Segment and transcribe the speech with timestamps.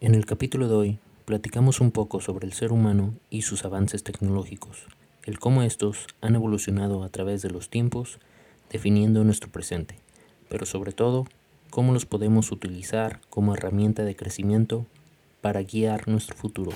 [0.00, 4.04] En el capítulo de hoy platicamos un poco sobre el ser humano y sus avances
[4.04, 4.86] tecnológicos,
[5.24, 8.20] el cómo estos han evolucionado a través de los tiempos,
[8.70, 9.98] definiendo nuestro presente,
[10.48, 11.26] pero sobre todo,
[11.70, 14.86] cómo los podemos utilizar como herramienta de crecimiento
[15.40, 16.70] para guiar nuestro futuro.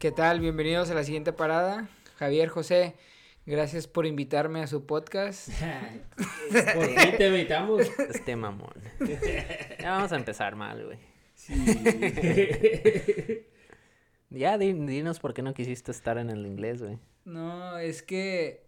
[0.00, 0.40] ¿Qué tal?
[0.40, 1.88] Bienvenidos a la siguiente parada.
[2.16, 2.94] Javier José,
[3.46, 5.50] gracias por invitarme a su podcast.
[6.74, 7.86] ¿Por qué te invitamos?
[7.98, 8.72] Este mamón.
[9.78, 10.98] Ya vamos a empezar mal, güey.
[14.32, 17.00] Ya, di- dinos por qué no quisiste estar en el inglés, güey.
[17.24, 18.62] No, es que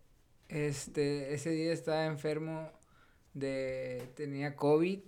[0.48, 2.68] este ese día estaba enfermo
[3.32, 4.98] de tenía COVID,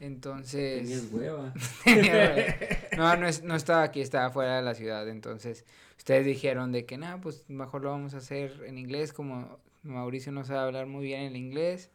[0.00, 1.54] entonces Tenías hueva.
[1.84, 5.08] Tenía- no, no, es- no estaba aquí, estaba fuera de la ciudad.
[5.08, 5.64] Entonces,
[5.98, 10.32] ustedes dijeron de que, nada, pues mejor lo vamos a hacer en inglés, como Mauricio
[10.32, 11.90] no sabe hablar muy bien el inglés.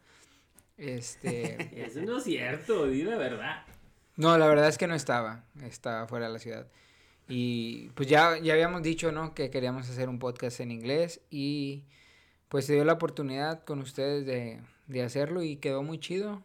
[0.76, 3.64] Este, Eso no es cierto, di la verdad.
[4.16, 6.66] no, la verdad es que no estaba, estaba fuera de la ciudad.
[7.28, 9.34] Y pues ya, ya habíamos dicho, ¿no?
[9.34, 11.84] Que queríamos hacer un podcast en inglés y
[12.48, 16.42] pues se dio la oportunidad con ustedes de, de hacerlo y quedó muy chido.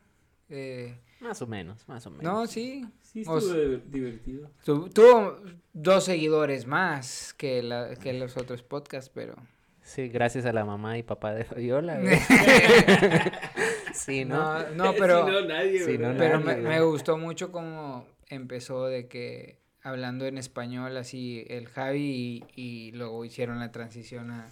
[0.49, 2.23] Eh, Más o menos, más o menos.
[2.23, 4.51] no, sí, Sí, O estuvo diver- divertido.
[4.65, 5.37] Tu- tuvo
[5.73, 9.35] dos seguidores más que, la, que los otros podcasts, pero...
[9.81, 11.99] Sí, gracias a la mamá y papá de Fabiola.
[13.93, 14.59] Sí, ¿no?
[14.69, 16.61] No, no, pero, Si no, no, pero nadie, me, güey.
[16.63, 22.91] me gustó mucho cómo empezó de que hablando en español así el Javi y, y
[22.91, 24.49] luego hicieron la transición a,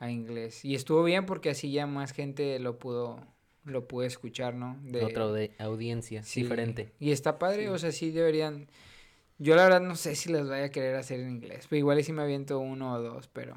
[0.00, 0.64] a inglés.
[0.64, 3.20] Y estuvo bien porque así ya más gente lo pudo,
[3.64, 4.78] lo pudo escuchar, ¿no?
[4.82, 6.42] De, Otra audi- audiencia sí.
[6.42, 6.92] diferente.
[7.00, 7.68] Y está padre, Sí.
[7.68, 8.68] o sea, sí deberían...
[9.38, 12.02] Yo la verdad no sé si las vaya a querer hacer en inglés, pero igual
[12.04, 13.56] si me aviento uno o dos, pero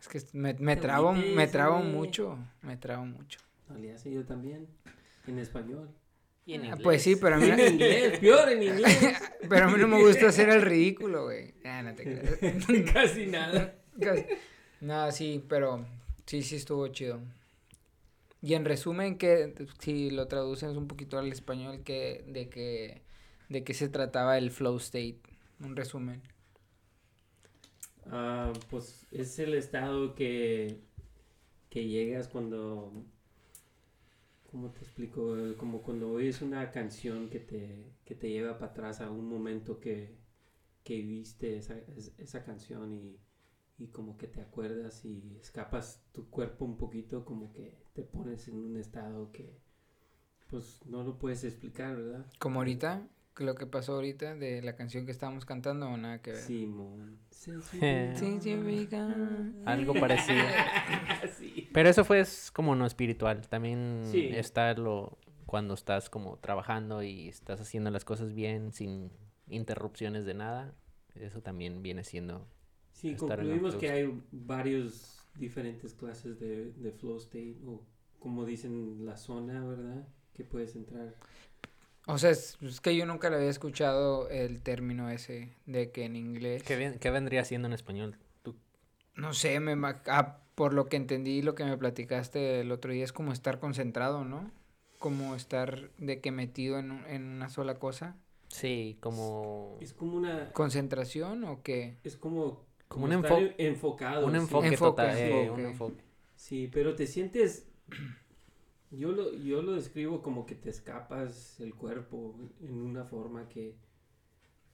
[0.00, 3.40] es que me, me trabo, me trabo mucho, me trabo mucho.
[3.68, 4.68] No le hace yo también.
[5.26, 5.90] En español.
[6.44, 8.98] Y en Ah, Pues sí, pero a mí, En inglés, peor en inglés.
[9.48, 11.54] pero a mí no me gusta hacer el ridículo, güey.
[11.64, 12.38] Ah, no te creas.
[12.92, 13.74] Casi nada.
[14.00, 14.26] Casi-
[14.80, 15.84] No, sí, pero
[16.24, 17.18] sí, sí estuvo chido.
[18.42, 23.02] Y en resumen, que si lo traduces un poquito al español, que de que
[23.48, 25.20] de qué se trataba el flow state,
[25.60, 26.22] un resumen.
[28.06, 30.80] Ah, pues es el estado que,
[31.70, 32.92] que llegas cuando,
[34.50, 35.36] ¿cómo te explico?
[35.58, 39.78] Como cuando oyes una canción que te, que te lleva para atrás a un momento
[39.80, 40.16] que,
[40.84, 43.20] que viste esa, es- esa canción y,
[43.78, 48.46] y como que te acuerdas y escapas tu cuerpo un poquito, como que te pones
[48.48, 49.58] en un estado que
[50.48, 52.26] pues no lo puedes explicar, ¿verdad?
[52.38, 53.08] Como ahorita,
[53.38, 56.40] lo que pasó ahorita de la canción que estábamos cantando o nada que ver.
[56.40, 57.18] Simón.
[57.30, 57.52] Sí.
[59.64, 60.44] Algo parecido.
[61.38, 61.68] Sí.
[61.72, 63.48] Pero eso fue es como no espiritual.
[63.48, 64.28] También Sí.
[64.28, 69.10] está lo cuando estás como trabajando y estás haciendo las cosas bien sin
[69.48, 70.74] interrupciones de nada.
[71.14, 72.46] Eso también viene siendo
[72.92, 77.82] Sí, concluimos que hay varios diferentes clases de, de flow state o
[78.18, 80.08] como dicen la zona, ¿verdad?
[80.34, 81.14] Que puedes entrar.
[82.06, 86.04] O sea, es, es que yo nunca le había escuchado el término ese de que
[86.04, 86.62] en inglés.
[86.62, 88.16] ¿Qué, ven- qué vendría siendo en español?
[88.42, 88.56] Tú-
[89.16, 92.92] No sé, me, ma- ah, por lo que entendí, lo que me platicaste el otro
[92.92, 94.50] día es como estar concentrado, ¿no?
[94.98, 98.16] Como estar de que metido en, un- en una sola cosa.
[98.48, 101.96] Sí, como Es como una ¿Concentración o qué?
[102.04, 104.26] es como Como un estar enfo- en- enfocado.
[104.26, 104.36] un sí.
[104.36, 105.16] enfoque, Enfoque, total.
[105.18, 105.50] eh, enfoque.
[105.50, 106.04] un enfoque.
[106.36, 107.68] Sí, pero te sientes
[108.90, 113.76] yo lo yo lo describo como que te escapas el cuerpo en una forma que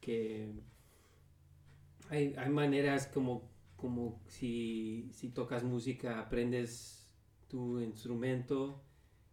[0.00, 0.52] que
[2.10, 7.08] hay, hay maneras como como si, si tocas música aprendes
[7.48, 8.80] tu instrumento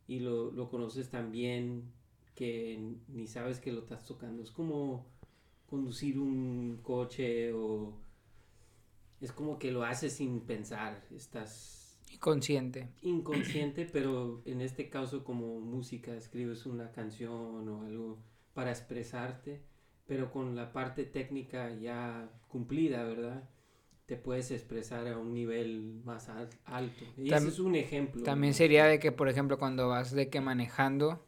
[0.08, 1.84] y lo, lo conoces tan bien
[2.34, 5.06] que ni sabes que lo estás tocando es como
[5.70, 7.94] conducir un coche o
[9.22, 12.89] es como que lo haces sin pensar estás Consciente.
[13.01, 18.18] inconsciente, pero en este caso como música, escribes una canción o algo
[18.54, 19.62] para expresarte,
[20.07, 23.48] pero con la parte técnica ya cumplida, ¿verdad?
[24.06, 27.06] Te puedes expresar a un nivel más al- alto.
[27.15, 28.24] Y Tam- ese es un ejemplo.
[28.24, 28.57] También ¿no?
[28.57, 31.24] sería de que, por ejemplo, cuando vas de que manejando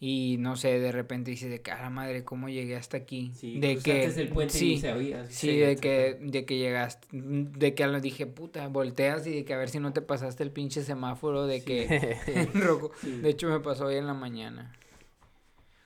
[0.00, 3.32] y no sé, de repente dices de que, "A la madre, ¿cómo llegué hasta aquí?
[3.34, 5.26] Sí, de que, cruzaste el puente sí, se oía.
[5.28, 9.54] sí, de que, de que llegaste, de que lo dije, puta, volteas y de que
[9.54, 11.64] a ver si no te pasaste el pinche semáforo de Sí.
[11.66, 11.86] que
[12.54, 12.90] rojo.
[13.00, 13.10] Sí.
[13.20, 14.72] De hecho, me pasó hoy en la mañana.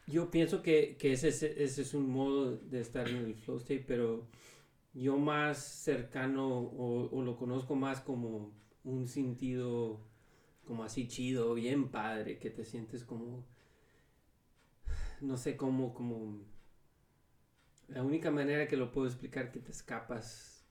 [0.07, 3.59] Yo pienso que, que ese, es- ese es un modo de estar en el flow
[3.59, 4.27] state, pero
[4.95, 8.53] yo más cercano o, o lo conozco más como
[8.85, 10.01] un sentido
[10.67, 13.45] como así chido, bien padre, que te sientes como,
[15.23, 16.39] no sé cómo, como,
[17.89, 20.67] la única manera que lo puedo explicar que te escapas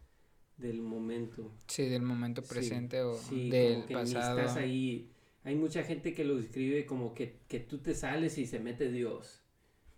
[0.57, 1.51] del momento.
[1.67, 4.39] Sí, del momento presente o Sí, del como que ni pasado.
[4.39, 5.11] estás ahí.
[5.43, 8.91] Hay mucha gente que lo describe como que, que tú te sales y se mete
[8.91, 9.41] Dios.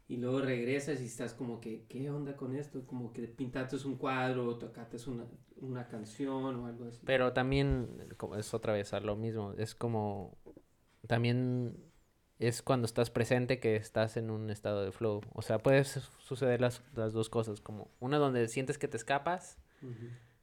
[0.07, 2.85] Y luego regresas y estás como que, ¿qué onda con esto?
[2.85, 5.25] Como que pintaste un cuadro o tocaste una,
[5.57, 7.01] una canción o algo así.
[7.05, 9.53] Pero también como es otra vez a lo mismo.
[9.57, 10.37] Es como
[11.07, 11.77] también
[12.47, 15.21] es cuando estás presente que estás en un estado de flow.
[15.33, 17.61] O sea, puede su- suceder las, las dos cosas.
[17.61, 19.57] Como una donde sientes que te escapas,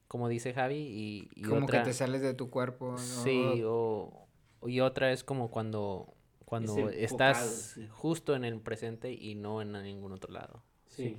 [0.09, 1.81] como dice Javi, y, y Como otra.
[1.83, 2.93] que te sales de tu cuerpo.
[2.93, 2.99] ¿no?
[2.99, 4.27] Sí, o,
[4.67, 6.15] y otra es como cuando
[6.45, 7.87] cuando enfocado, estás sí.
[7.91, 10.63] justo en el presente y no en ningún otro lado.
[10.89, 11.17] Sí.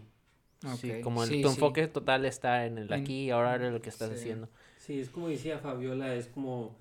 [0.77, 1.55] Sí, como el, sí, tu sí.
[1.55, 4.15] enfoque total está en el aquí y ahora en lo que estás sí.
[4.15, 4.49] haciendo.
[4.77, 6.75] Sí, es como decía Fabiola, es como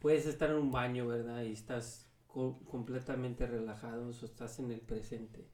[0.00, 1.42] puedes estar en un baño, ¿verdad?
[1.42, 2.05] Y estás
[2.36, 5.48] co- completamente relajado, o estás en el presente.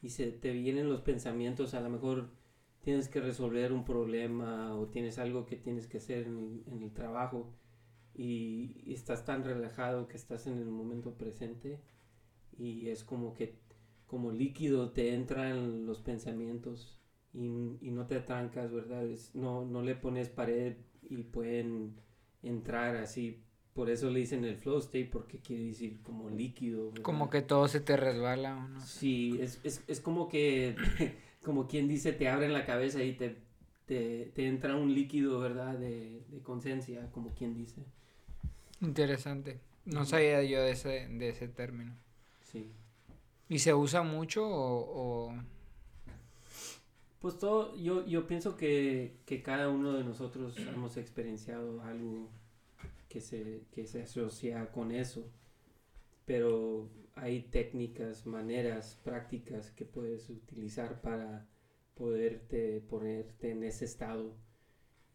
[0.00, 2.30] Y se te vienen los pensamientos, a lo mejor
[2.82, 7.52] tienes que resolver un problema o tienes algo que tienes que hacer en el, trabajo
[8.14, 11.80] y, estás tan relajado que estás en el momento presente
[12.58, 13.58] y es como que
[14.06, 16.98] como líquido te entran los pensamientos
[17.32, 19.04] y, no te trancas, ¿verdad?
[19.34, 20.76] No, no le pones pared
[21.08, 21.96] y pueden
[22.42, 23.42] entrar así.
[23.74, 26.90] Por eso le dicen el flow state, porque quiere decir como líquido.
[26.90, 27.02] ¿verdad?
[27.02, 28.56] Como que todo se te resbala.
[28.56, 28.80] ¿o no?
[28.84, 30.74] Sí, es, es, es como que,
[31.44, 33.36] como quien dice, te abren la cabeza y te,
[33.86, 35.78] te, te entra un líquido, ¿verdad?
[35.78, 37.82] De, de conciencia, como quien dice.
[38.80, 39.60] Interesante.
[39.84, 41.94] No sabía yo de ese, de ese término.
[42.42, 42.70] Sí.
[43.48, 45.28] ¿Y se usa mucho o...?
[45.30, 45.34] o-
[47.20, 52.28] Pues todo, yo, yo pienso que, que cada uno de nosotros hemos experienciado algo
[53.10, 55.28] que se, que se asocia con eso,
[56.24, 61.46] pero hay técnicas, maneras, prácticas que puedes utilizar para
[61.94, 64.34] poderte ponerte en ese estado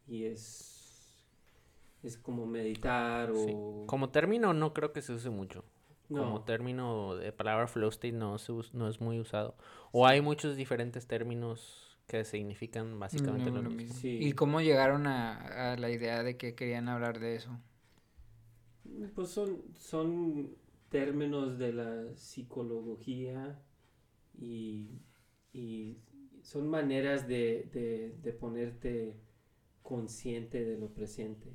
[0.06, 1.18] y es,
[2.02, 3.52] es como meditar Sí.
[3.54, 3.84] o...
[3.86, 5.64] Como término no creo que se use mucho.
[6.08, 6.22] No.
[6.22, 9.56] Como término de palabra flow state no, se us- no es muy usado.
[9.90, 13.94] O hay muchos diferentes términos que significan básicamente no, lo mismo?
[13.94, 14.18] Sí.
[14.20, 17.58] ¿Y cómo llegaron a, a la idea de que querían hablar de eso?
[19.14, 20.56] Pues son, son
[20.88, 23.60] términos de la psicología
[24.38, 24.88] y,
[25.52, 25.98] y
[26.42, 27.68] son maneras de,
[28.22, 29.16] de- ponerte
[29.82, 31.54] consciente de lo presente.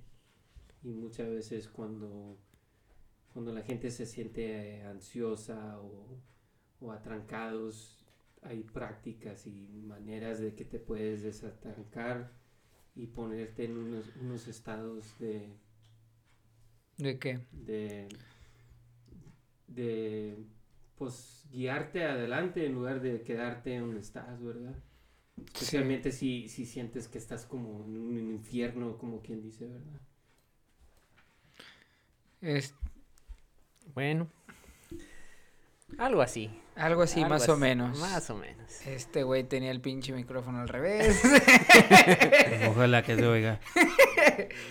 [0.83, 2.37] Y muchas veces cuando,
[3.33, 6.19] cuando la gente se siente ansiosa o,
[6.81, 8.05] o atrancados,
[8.41, 12.31] hay prácticas y maneras de que te puedes desatrancar
[12.95, 15.49] y ponerte en unos, unos estados de,
[17.01, 17.39] ¿De qué?
[17.51, 18.07] de,
[19.67, 20.37] de
[20.99, 24.75] pues guiarte adelante en lugar de quedarte donde estás, ¿verdad?
[25.43, 30.01] Especialmente si, si sientes que estás como en un infierno, como quien dice, ¿verdad?
[32.41, 32.75] Es
[33.95, 34.27] Bueno.
[35.97, 36.51] Algo así.
[36.75, 37.99] algo así, algo más o menos.
[37.99, 38.85] Más o menos.
[38.85, 41.19] Este güey tenía el pinche micrófono al revés.
[42.69, 43.59] Ojalá que se oiga.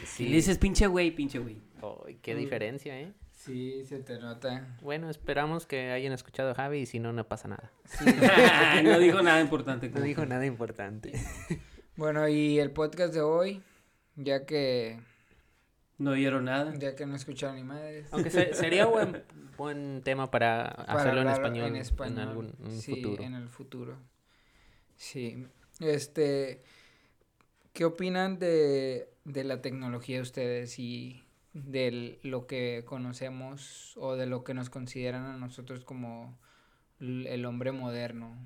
[0.07, 0.29] Sí.
[0.29, 1.70] Le dices pinche güey, pinche güey.
[2.07, 3.13] Ay, qué diferencia, ¿eh?
[3.33, 4.77] sí, se te nota.
[4.83, 7.73] Bueno, esperamos que hayan escuchado a Javi y si no, no pasa nada.
[8.85, 9.89] no dijo nada importante.
[9.89, 11.13] No dijo nada importante.
[11.97, 13.63] Bueno, y el podcast de hoy,
[14.17, 15.01] ya que
[15.99, 16.73] No oyeron nada.
[16.79, 18.09] ya que no escucharon ni madres.
[18.13, 19.23] Aunque se- sería buen,
[19.59, 23.23] buen tema para, para hacerlo en español en, en español, algún en sí, futuro.
[23.23, 23.99] en el futuro.
[24.97, 25.47] Sí.
[25.81, 26.63] Este,
[27.75, 34.45] ¿qué opinan de, de la tecnología ustedes y de lo que conocemos o de lo
[34.45, 36.39] que nos consideran a nosotros como
[37.01, 38.37] el hombre moderno?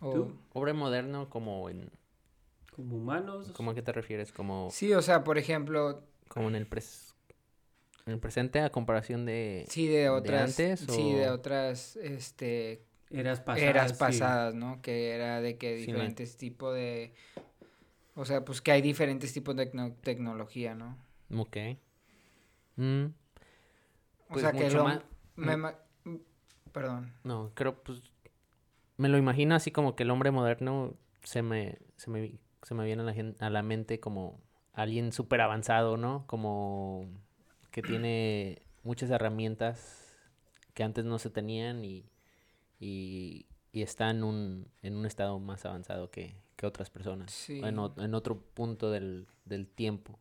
[0.00, 0.32] O- ¿Tú?
[0.52, 1.90] Hombre moderno como en...
[2.74, 3.50] Como humanos.
[3.54, 4.30] ¿Cómo a qué te refieres?
[4.32, 7.12] Como, Sí, o sea, por ejemplo, como en el pres-
[8.06, 9.66] en el presente a comparación de...
[9.68, 13.68] sí de otras, antes sí de otras, este, Eras pasadas.
[13.70, 13.98] eras sí.
[13.98, 14.80] pasadas, ¿no?
[14.80, 15.98] Que era de que Sí, no.
[15.98, 17.12] diferentes tipos de...
[18.18, 20.96] O sea, pues que hay diferentes tipos de tecno- tecnología, ¿no?
[21.36, 21.56] Ok.
[22.76, 23.12] Mm, O
[24.30, 24.84] Pues sea, que lo...
[24.84, 25.00] más-
[25.36, 25.78] me ma-
[26.72, 27.12] Perdón.
[27.24, 28.02] no, creo pues...
[28.96, 32.84] Me lo imagino así como que el hombre moderno se me, se me, se me
[32.84, 34.40] viene a la, a la mente como
[34.72, 36.24] alguien súper avanzado, ¿no?
[36.26, 37.06] Como
[37.70, 40.16] que tiene muchas herramientas
[40.74, 42.04] que antes no se tenían y,
[42.80, 47.60] y, y está en un, en un estado más avanzado que, que otras personas, Sí.
[47.64, 50.18] en, o- en otro punto del, del tiempo.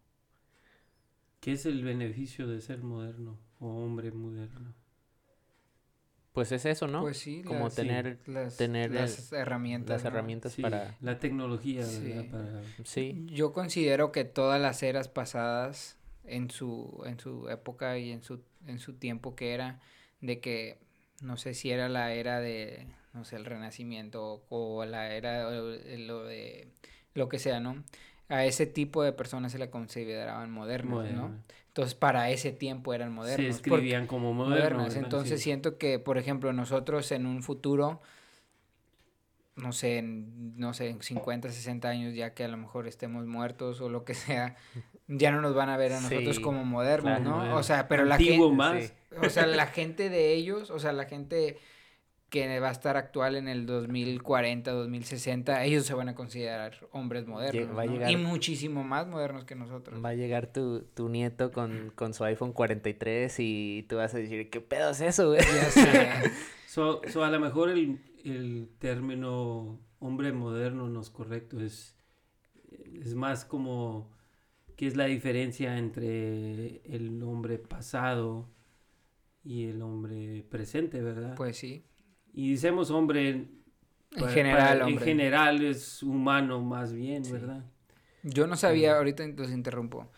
[1.41, 4.73] ¿Qué es el beneficio de ser moderno o hombre moderno?
[6.33, 7.01] Pues es eso, ¿no?
[7.01, 9.89] Pues sí, Como las, sí, tener las, tener las herramientas.
[9.89, 10.09] las ¿no?
[10.09, 10.95] herramientas Sí, para...
[11.01, 12.09] la tecnología, Sí.
[12.09, 12.25] ¿verdad?
[12.31, 18.11] Para, Sí, Yo considero que todas las eras pasadas en su, en su época y
[18.11, 19.79] en su, en su tiempo que era,
[20.21, 20.77] de que
[21.23, 22.85] no sé si era la era de,
[23.17, 26.67] no sé, el renacimiento o, la era lo de
[27.13, 27.83] lo que sea, ¿no?
[28.29, 31.21] A ese tipo de personas se le consideraban modernos, ¿no?
[31.27, 31.43] moderno.
[31.67, 33.57] Entonces para ese tiempo eran Se modernos.
[33.57, 34.81] porque- escribían como modernos.
[34.83, 34.95] modernas.
[34.95, 35.45] Entonces Sí.
[35.45, 38.01] siento que, por ejemplo, nosotros en un futuro,
[39.55, 43.25] no sé, en, no sé, en 50, 60 años, ya que a lo mejor estemos
[43.25, 44.55] muertos o lo que sea,
[45.07, 47.55] ya no nos van a ver a nosotros Sí, como modernos, claro, ¿no?
[47.55, 48.83] O sea, pero la gente, más.
[48.85, 48.91] sí.
[49.23, 51.57] o sea, la gente de ellos, o sea, la gente
[52.29, 57.25] que va a estar actual en el 2040, 2060, ellos se van a considerar hombres
[57.25, 57.93] modernos, va a ¿no?
[57.93, 60.03] llegar- Y muchísimo más modernos que nosotros.
[60.03, 64.17] va a llegar tu, tu nieto con, con su iPhone 43 y tú vas a
[64.17, 65.39] decir, ¿qué pedo es eso, güey?
[65.39, 66.09] Ya sé.
[66.67, 71.95] So, so a lo mejor el, el término hombre moderno no es correcto, es,
[73.01, 74.11] es más como
[74.75, 78.49] qué es la diferencia entre el hombre pasado
[79.45, 81.35] y el hombre presente, ¿verdad?
[81.35, 81.85] Pues sí.
[82.33, 83.47] Y decimos hombre
[84.15, 87.31] En general, para- en general es humano más bien, Sí.
[87.33, 87.63] ¿verdad?
[88.23, 90.09] Yo no sabía, ahorita los interrumpo.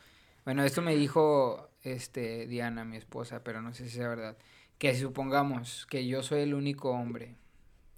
[0.45, 4.37] Bueno, esto me dijo este Diana, mi esposa, pero no sé si sea verdad.
[4.77, 7.35] Que supongamos que yo soy el único hombre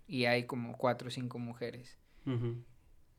[0.07, 1.97] y hay como cuatro o cinco mujeres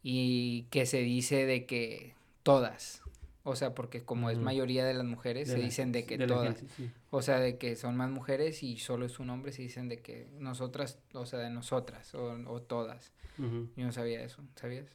[0.02, 3.01] y que se dice de que todas,
[3.44, 6.16] o sea, porque como es mayoría de las mujeres, De se la- dicen de que
[6.18, 6.56] de todas.
[6.56, 6.90] gente, sí.
[7.10, 10.00] O sea, de que son más mujeres y solo es un hombre, se dicen de
[10.00, 13.12] que nosotras, o sea, de nosotras o, o todas.
[13.38, 13.46] Yo
[13.76, 14.86] no sabía eso, ¿sabías?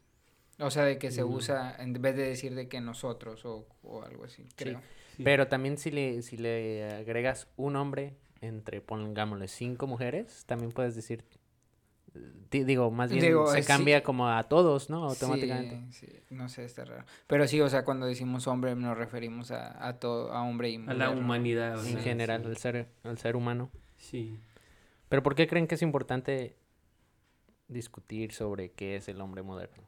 [0.60, 1.28] O sea, de que se No.
[1.28, 4.82] usa en vez de decir de que nosotros o, o algo así, creo.
[5.16, 5.24] Sí.
[5.24, 10.96] Pero también si le, si le agregas un hombre entre, pongámosle, cinco mujeres, también puedes
[10.96, 11.24] decir,
[12.50, 13.68] digo, más bien Digo, se sí.
[13.68, 15.10] cambia como a todos, ¿no?
[15.10, 15.92] Sí, Automáticamente.
[15.92, 17.04] Sí, no sé, está raro.
[17.28, 20.78] Pero sí, o sea, cuando decimos hombre nos referimos a, a todo, a hombre y
[20.88, 21.86] A la humanidad.
[21.86, 23.70] En general, al ser, al ser humano.
[23.98, 24.40] Sí.
[25.10, 26.56] Pero ¿por qué creen que es importante
[27.68, 29.84] discutir sobre qué es el hombre moderno?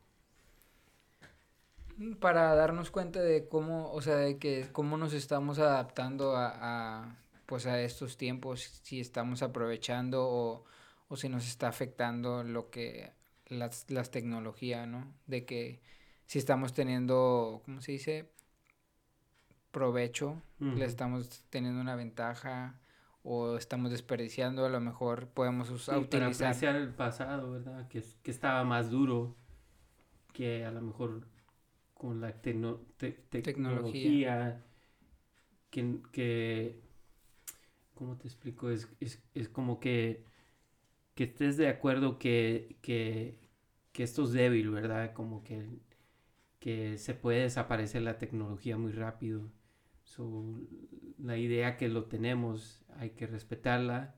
[2.19, 6.53] Para darnos cuenta de cómo, o sea, de que cómo nos estamos adaptando a,
[7.01, 10.65] a, pues a estos tiempos, si estamos aprovechando o,
[11.09, 13.13] o si nos está afectando lo que
[13.47, 15.13] las, las tecnologías, ¿no?
[15.27, 15.81] De que
[16.27, 18.29] si estamos teniendo, ¿cómo se dice?
[19.71, 20.41] provecho,
[20.75, 22.79] le estamos teniendo una ventaja
[23.23, 26.47] o estamos desperdiciando, a lo mejor podemos Sí, usar, para utilizar.
[26.47, 27.87] apreciar el pasado, ¿verdad?
[27.87, 29.35] Que, que estaba más duro
[30.33, 31.27] que a lo mejor
[31.95, 33.11] con la tecno- te-
[33.43, 34.63] tecnología
[35.71, 36.81] que, que
[37.95, 38.69] ¿cómo te explico?
[38.69, 40.23] Es, es, es como que,
[41.19, 43.37] que estés de acuerdo que, que,
[43.91, 45.11] que esto es débil, ¿verdad?
[45.13, 45.67] Como que,
[46.59, 49.49] que se puede desaparecer la tecnología muy rápido.
[50.05, 50.55] So,
[51.17, 54.15] la idea que lo tenemos hay que respetarla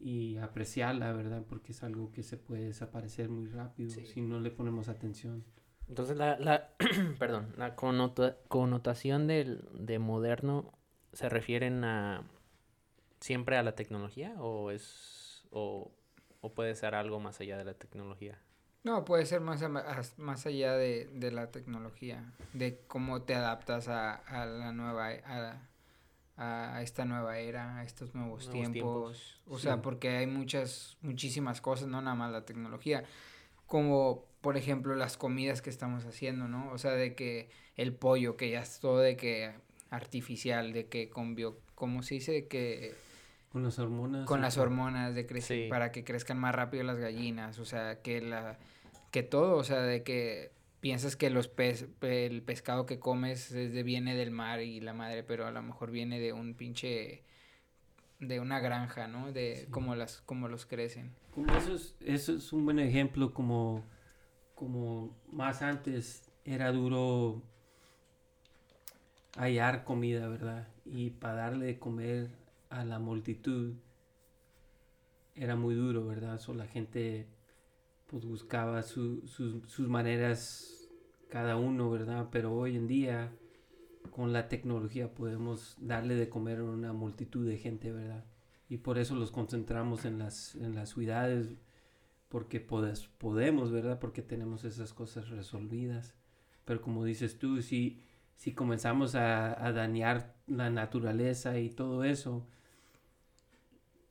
[0.00, 1.44] y apreciarla, ¿verdad?
[1.48, 4.06] Porque es algo que se puede desaparecer muy rápido Sí.
[4.06, 5.44] si no le ponemos atención.
[5.88, 6.70] Entonces la, la,
[7.18, 10.72] perdón, la connota- connotación del, de moderno
[11.12, 12.24] se refieren a
[13.20, 15.92] siempre a la tecnología o es o,
[16.44, 18.38] o puede ser algo más allá de la tecnología.
[18.82, 19.64] No, puede ser más,
[20.18, 25.22] más allá de, de la tecnología, de cómo te adaptas a, a la nueva, e-
[25.24, 25.62] a,
[26.36, 28.72] a esta nueva era, a estos nuevos, Nuevos tiempos.
[28.72, 29.42] tiempos.
[29.48, 33.04] O sea, porque hay muchas, muchísimas cosas, no nada más la tecnología.
[33.66, 36.70] Como, por ejemplo, las comidas que estamos haciendo, ¿no?
[36.70, 39.54] O sea, de que el pollo, que ya es todo de que
[39.88, 42.32] artificial, de que con bio, ¿cómo se dice?
[42.32, 42.94] De que
[43.54, 44.26] Con las hormonas.
[44.26, 45.70] con las hormonas de crecer Sí.
[45.70, 48.58] para que crezcan más rápido las gallinas, o sea, que la
[49.12, 53.72] que todo, o sea, de que piensas que los pez, el pescado que comes es
[53.72, 57.22] de, viene del mar y la madre, pero a lo mejor viene de un pinche
[58.18, 59.30] de una granja, ¿no?
[59.30, 59.66] De Sí.
[59.70, 61.12] como las como los crecen.
[61.32, 63.84] Como eso es, eso es un buen ejemplo como,
[64.56, 67.40] como más antes era duro
[69.36, 70.66] hallar comida, ¿verdad?
[70.84, 72.30] Y para darle de comer
[72.80, 73.74] a la multitud
[75.34, 76.38] era muy duro, ¿verdad?
[76.40, 77.26] So, la gente
[78.08, 80.88] pues buscaba su- sus- sus maneras
[81.28, 82.28] cada uno, ¿verdad?
[82.32, 83.32] Pero hoy en día
[84.12, 88.24] con la tecnología podemos darle de comer a una multitud de gente, ¿verdad?
[88.68, 91.56] Y por eso los concentramos en las, en las ciudades,
[92.28, 93.98] porque podemos, ¿verdad?
[94.00, 96.14] Porque tenemos esas cosas resolvidas.
[96.64, 98.02] Pero como dices tú, si,
[98.36, 102.46] si comenzamos a, dañar la naturaleza y todo eso,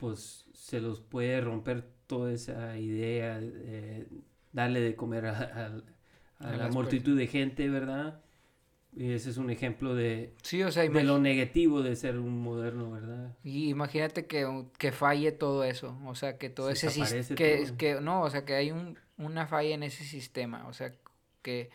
[0.04, 4.06] pues se los puede romper toda esa idea, de
[4.52, 5.82] darle de comer a,
[6.40, 8.20] la multitud de gente, ¿verdad?
[8.94, 12.44] Y ese es un ejemplo de, sí, o sea, de lo negativo de ser un
[12.44, 13.34] moderno, ¿verdad?
[13.46, 18.02] Y imagínate que, que falle todo eso, o sea, que todo ese sistema, que, que,
[18.02, 20.92] no, o sea, que hay un, una falla en ese sistema, o sea,
[21.42, 21.70] que,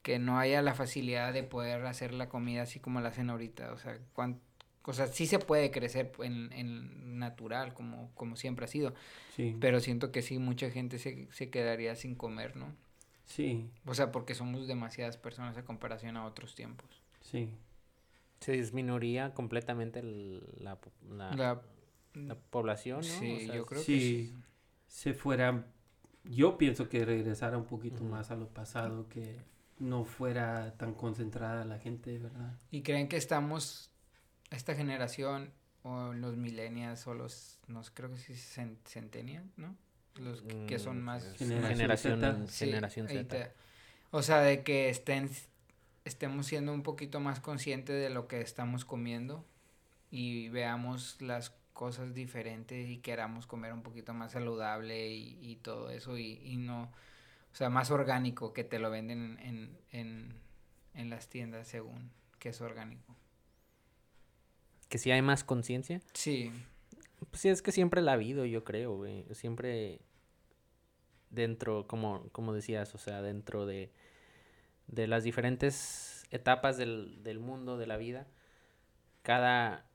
[0.00, 3.70] que no haya la facilidad de poder hacer la comida así como la hacen ahorita,
[3.74, 4.40] o sea, cuánto,
[4.86, 8.94] o sea, sí se puede crecer en, en natural, como, como siempre ha sido,
[9.34, 9.56] sí.
[9.60, 12.72] pero siento que sí, mucha gente se, se quedaría sin comer, ¿no?
[13.24, 13.68] Sí.
[13.84, 17.02] O sea, porque somos demasiadas personas a comparación a otros tiempos.
[17.20, 17.50] Sí.
[18.40, 20.78] Se disminuiría completamente la,
[21.10, 21.60] la,
[22.50, 23.02] población, ¿no?
[23.02, 24.34] Sí, yo creo que sí.
[24.86, 25.66] se fuera,
[26.24, 29.36] yo pienso que regresara un poquito más a lo pasado, que
[29.78, 32.54] no fuera tan concentrada la gente, ¿verdad?
[32.70, 33.90] ¿Y creen que estamos,
[34.50, 38.34] esta generación, o los millennials, o los, no creo que sí,
[38.84, 39.76] centennials, ¿no?
[40.18, 43.52] los que son mm, más generación, generación, Z.
[44.10, 45.30] O sea, de que estén
[46.04, 49.44] estemos siendo un poquito más conscientes de lo que estamos comiendo
[50.10, 56.16] y veamos las cosas diferentes y queramos comer un poquito más saludable y, todo eso
[56.16, 60.34] y, no, o sea, más orgánico que te lo venden en, en,
[60.94, 63.15] en las tiendas según que es orgánico.
[64.88, 66.00] ¿Que si hay más conciencia?
[66.12, 66.52] Sí.
[67.30, 69.24] Pues sí, es que siempre la ha habido, yo creo, güey.
[69.32, 70.00] Siempre
[71.30, 73.90] dentro, como, como decías, o sea, dentro de,
[74.86, 78.26] de las diferentes etapas del, del mundo, de la vida,
[79.22, 79.86] cada,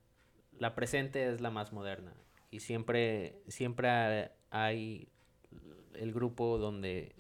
[0.58, 2.14] la presente es la más moderna.
[2.50, 5.08] Y siempre, siempre hay
[5.96, 7.16] el grupo donde,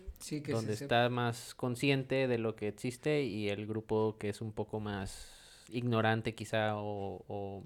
[0.48, 4.80] donde está más consciente de lo que existe y el grupo que es un poco
[4.80, 5.41] más
[5.72, 7.64] ignorante quizá o, o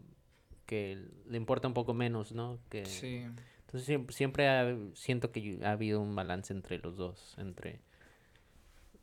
[0.66, 2.60] que le importa un poco menos, ¿no?
[2.70, 3.24] Que, sí.
[3.62, 7.82] Entonces siempre, siempre siento que ha habido un balance entre los dos, entre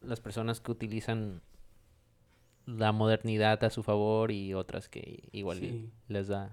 [0.00, 1.42] las personas que utilizan
[2.66, 6.52] la modernidad a su favor y otras que igual les da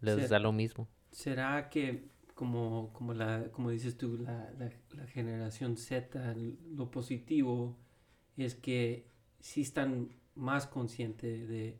[0.00, 0.88] les da lo mismo.
[1.10, 6.34] ¿Será que como, como, la, como dices tú, la, la, generación Z,
[6.74, 7.76] lo positivo
[8.36, 9.06] es que
[9.40, 11.78] sí están más conscientes de,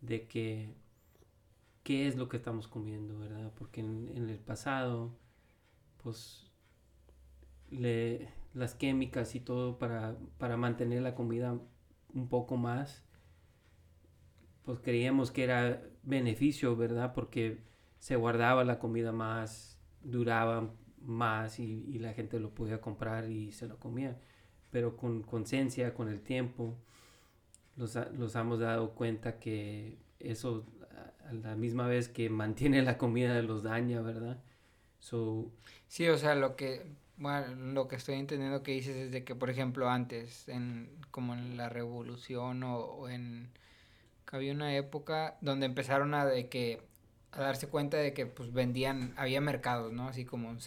[0.00, 0.74] de que
[1.82, 3.52] qué es lo que estamos comiendo, ¿verdad?
[3.56, 5.16] Porque en, el pasado,
[6.02, 6.50] pues,
[7.70, 11.58] le, las químicas y todo para, para mantener la comida
[12.12, 13.04] un poco más,
[14.64, 17.14] pues creíamos que era beneficio, ¿verdad?
[17.14, 17.62] Porque
[17.98, 23.66] se guardaba la comida más, duraba más y, la gente lo podía comprar y se
[23.66, 24.20] lo comía.
[24.70, 26.78] Pero con conciencia, con el tiempo,
[27.76, 30.64] los, los hemos dado cuenta que eso
[31.28, 34.38] a la misma vez que mantiene la comida los daña, ¿verdad?
[35.00, 35.50] So,
[35.88, 36.84] sí, o sea, lo que,
[37.16, 41.34] bueno, lo que estoy entendiendo que dices es de que, por ejemplo, antes, en, como
[41.34, 43.50] en la revolución o, en,
[44.32, 46.82] había una época donde empezaron a de que,
[47.32, 50.08] a darse cuenta de que, pues, vendían, había mercados, ¿no?
[50.08, 50.58] Así como un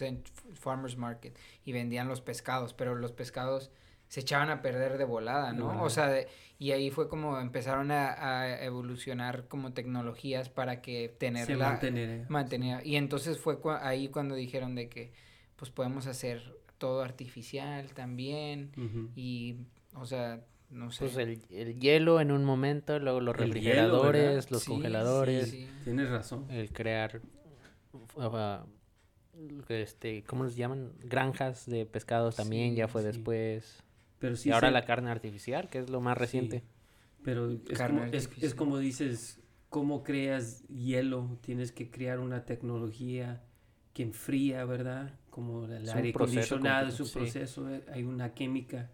[0.54, 3.70] farmer's market, y vendían los pescados, pero los pescados
[4.10, 5.84] se echaban a perder de volada, ¿no?
[5.84, 6.26] O sea,
[6.58, 12.96] y ahí fue como empezaron a, evolucionar como tecnologías para que tenerla mantener, mantener y
[12.96, 15.12] entonces fue ahí cuando dijeron de que
[15.54, 18.72] pues podemos hacer todo artificial también
[19.14, 19.58] y
[19.94, 21.04] o sea no sé.
[21.04, 25.56] Pues el, hielo en un momento, luego los refrigeradores, los congeladores.
[25.84, 26.46] Tienes razón.
[26.48, 27.20] El crear
[27.92, 28.64] uh,
[29.68, 30.92] este, ¿cómo los llaman?
[31.00, 33.82] Granjas de pescados también ya fue después.
[34.20, 36.62] Pero y ahora la carne artificial, que es lo más reciente.
[37.24, 41.38] Pero es como, es, como, dices, ¿cómo creas hielo?
[41.40, 43.42] Tienes que crear una tecnología
[43.94, 45.18] que enfría, ¿verdad?
[45.30, 48.90] Como el aire acondicionado es un proceso, eh, hay una química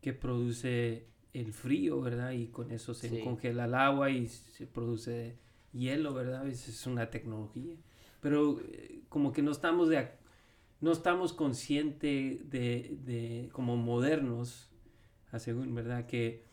[0.00, 2.32] que produce el frío, ¿verdad?
[2.32, 5.36] Y con eso se congela el agua y se produce
[5.72, 6.46] hielo, ¿verdad?
[6.48, 7.76] Es una tecnología.
[8.20, 10.08] Pero eh, como que no estamos de
[10.80, 14.69] no estamos conscientes de, de, como modernos
[15.38, 16.06] según, ¿verdad?
[16.06, 16.44] Que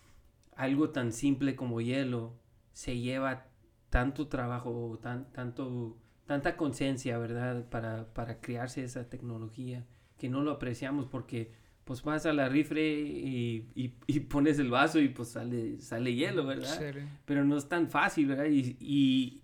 [0.56, 2.34] algo tan simple como hielo
[2.74, 3.48] se lleva
[3.90, 7.68] tanto trabajo, tan, tanto, tanta conciencia, ¿verdad?
[7.70, 9.86] Para, para crearse esa tecnología
[10.18, 11.52] que no lo apreciamos porque
[11.88, 16.46] pues vas a la rifle y, y, pones el vaso y pues sale, sale hielo,
[16.46, 16.78] ¿verdad?
[17.24, 18.48] Pero no es tan fácil, ¿verdad?
[18.50, 19.42] Y,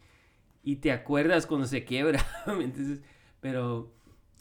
[0.62, 3.02] y, te acuerdas cuando se quiebra, Entonces,
[3.40, 3.94] pero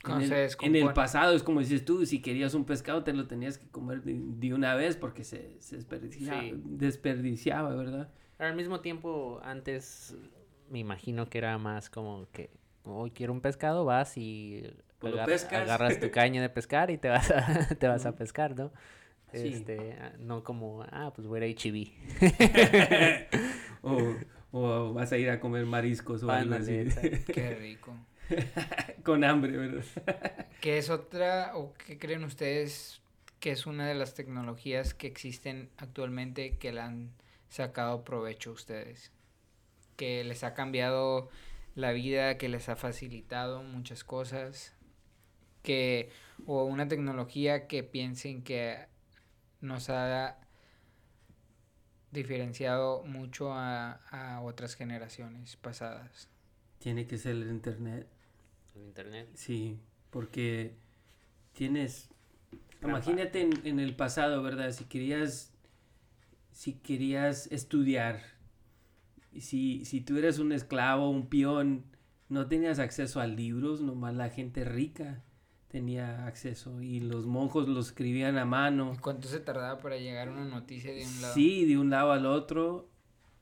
[0.06, 0.80] en, el, en descompone.
[0.80, 4.02] el pasado es como dices tú, si querías un pescado te lo tenías que comer
[4.02, 6.52] de, de una vez porque se, se desperdiciaba, Sí.
[6.64, 8.10] desperdiciaba, ¿verdad?
[8.36, 10.16] Pero al mismo tiempo, antes
[10.70, 12.50] me imagino que era más como que
[12.84, 14.62] hoy quiero un pescado, vas y
[14.98, 15.62] Pues lo agar- pescas.
[15.62, 18.72] agarras tu caña de pescar y te vas a, te vas a pescar, ¿no?
[19.32, 19.48] Sí.
[19.48, 21.92] Este, ah, no como, ah, pues voy a ir a H-E-B.
[23.82, 24.14] o,
[24.50, 26.84] o vas a ir a comer mariscos o algo así.
[27.32, 27.94] Qué rico.
[29.02, 29.84] Con hambre, ¿verdad?
[30.60, 33.00] ¿Qué es otra o qué creen ustedes
[33.40, 37.10] que es una de las tecnologías que existen actualmente que le han
[37.48, 39.12] sacado provecho a ustedes?
[39.96, 41.30] Que les ha cambiado
[41.74, 44.74] la vida, que les ha facilitado muchas cosas,
[45.62, 46.10] que
[46.46, 48.86] o una tecnología que piensen que
[49.60, 50.38] nos ha
[52.10, 56.28] diferenciado mucho a, a otras generaciones pasadas.
[56.78, 58.11] Tiene que ser el internet.
[58.74, 59.28] Internet.
[59.34, 59.78] Sí,
[60.10, 60.76] porque
[61.52, 62.08] tienes...
[62.82, 64.72] Imagínate en, en el pasado, ¿verdad?
[64.72, 65.54] Si querías,
[66.50, 68.20] si querías estudiar,
[69.32, 71.84] y si, si tú eras un esclavo, un peón,
[72.28, 75.22] no tenías acceso a libros, nomás la gente rica
[75.68, 78.92] tenía acceso y los monjos lo escribían a mano.
[78.94, 81.34] ¿Y cuánto se tardaba para llegar una noticia de un lado?
[81.34, 82.91] Sí, de un lado al otro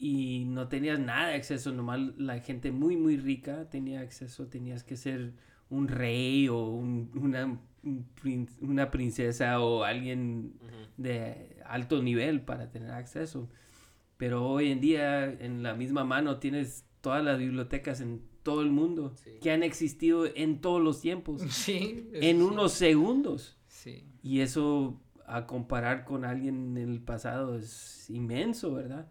[0.02, 4.82] y no tenías nada de acceso, nomás la gente muy, muy rica tenía acceso, tenías
[4.82, 5.34] que ser
[5.68, 7.44] un rey o un- una,
[7.84, 10.54] un una princesa o alguien
[10.96, 13.48] de alto nivel para tener acceso.
[14.16, 18.70] Pero hoy en día en la misma mano tienes todas las bibliotecas en todo el
[18.70, 19.32] mundo Sí.
[19.42, 22.08] que han existido en todos los tiempos, Sí.
[22.14, 22.42] en sí.
[22.42, 23.58] unos segundos.
[24.22, 29.08] Y eso a comparar con alguien en el pasado es inmenso, ¿verdad?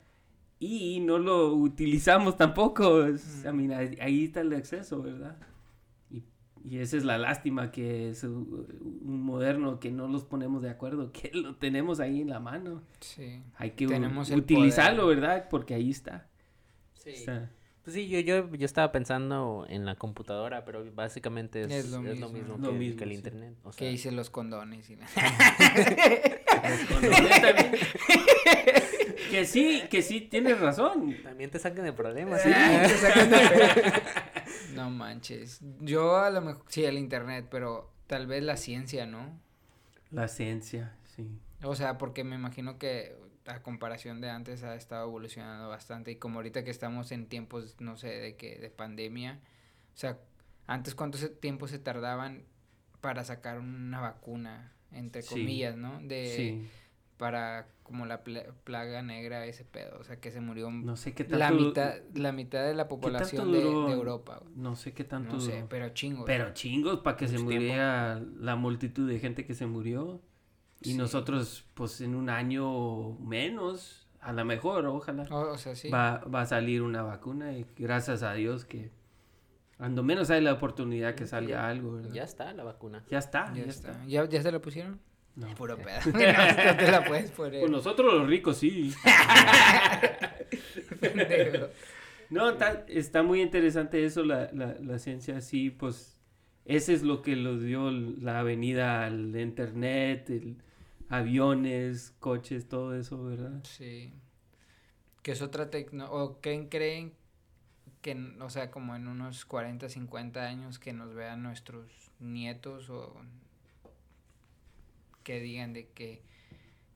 [0.59, 3.05] Y no lo utilizamos tampoco.
[3.05, 5.37] es- I mean, ahí ahí está el acceso, ¿verdad?
[6.11, 6.23] Y,
[6.65, 11.11] y esa es la lástima que es un moderno que no los ponemos de acuerdo,
[11.13, 12.81] que lo tenemos ahí en la mano.
[12.99, 13.41] Sí.
[13.55, 15.19] Hay que Tenemos utilizarlo, poder.
[15.21, 15.47] ¿verdad?
[15.49, 16.27] Porque ahí está.
[16.93, 17.11] Sí.
[17.11, 17.51] Está.
[17.81, 21.99] Pues sí, yo, yo, yo estaba pensando en la computadora, pero básicamente es, Es lo
[22.05, 22.53] es lo mismo.
[22.53, 23.15] mismo, Lo que, mismo, que el sí.
[23.15, 23.55] internet.
[23.63, 24.89] O sea, Que hice los condones.
[24.89, 25.07] y la-
[26.69, 27.71] Los condones también.
[29.29, 31.15] que sí, que sí, tienes razón.
[31.23, 32.41] También te sacan de problemas.
[32.41, 32.53] Sí, ¿sí?
[32.87, 33.93] te sacan de.
[34.75, 35.59] No manches.
[35.79, 39.39] Yo a lo mejor, sí, el internet, pero tal vez la ciencia, ¿no?
[40.11, 41.27] La ciencia, sí.
[41.63, 43.15] O sea, porque me imagino que
[43.45, 47.75] a comparación de antes ha estado evolucionando bastante y como ahorita que estamos en tiempos,
[47.79, 49.39] no sé, de que de pandemia,
[49.95, 50.17] o sea,
[50.67, 52.43] antes cuánto se- tiempo se tardaban
[53.01, 55.29] para sacar una vacuna, entre Sí.
[55.29, 55.99] comillas, ¿no?
[56.01, 56.69] De Sí.
[57.19, 61.13] Para como la pla- plaga negra ese pedo, o sea, que se murió No sé
[61.13, 61.37] qué tanto.
[61.37, 63.87] la mitad la mitad de la población de, duró?
[63.87, 64.41] de Europa.
[64.55, 65.33] No sé qué tanto.
[65.33, 65.67] No sé, duró.
[65.69, 66.25] pero chingo.
[66.25, 67.51] Pero chingos, para que se tiempo.
[67.51, 70.21] muriera la multitud de gente que se murió.
[70.81, 70.97] Y Sí.
[70.97, 75.89] nosotros, pues en un año menos, a lo mejor, ojalá, O, o sea, sí.
[75.89, 77.51] va, va a salir una vacuna.
[77.53, 78.91] Y gracias a Dios que,
[79.77, 82.11] cuando menos hay la oportunidad que salga ya- algo, ¿verdad?
[82.13, 83.03] Ya está la vacuna.
[83.09, 83.91] Ya está, ya, ya, está.
[83.91, 84.05] está.
[84.05, 85.01] ¿Ya, ¿Ya se la pusieron?
[85.39, 85.55] No.
[85.55, 85.99] Puro pedo.
[86.05, 87.61] no, no te la puedes poner.
[87.61, 88.93] Pues nosotros los ricos sí.
[92.29, 96.19] No, está, está muy interesante eso, la, la, la ciencia, sí, pues
[96.65, 100.57] ese es lo que nos dio la avenida al internet, el
[101.09, 103.63] aviones, coches, todo eso, ¿verdad?
[103.63, 104.13] Sí.
[105.23, 106.11] Que es otra tecno...
[106.11, 107.13] ¿O creen, creen
[108.01, 113.19] que, o sea, como en unos 40, 50 años que nos vean nuestros nietos o
[115.29, 116.23] que digan de que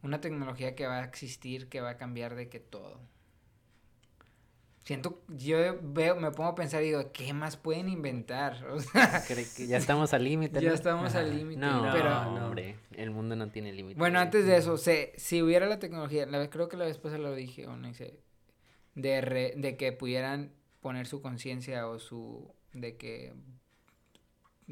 [0.02, 3.00] una tecnología que va a existir, que va a cambiar de que todo?
[4.84, 8.65] Siento, yo veo, me pongo a pensar y digo, ¿qué más pueden inventar?
[8.72, 10.60] O sea, que ya estamos al límite.
[10.60, 10.74] ya ¿no?
[10.76, 11.62] estamos al límite.
[11.62, 12.48] No, pero, no.
[12.48, 14.00] hombre, el mundo no tiene límite.
[14.00, 16.98] Bueno, antes de eso, se, si hubiera la tecnología, la vez, creo que la vez
[16.98, 18.19] pasada lo dije, o no sé,
[18.96, 23.36] de, re- de que pudieran poner su conciencia o su, de que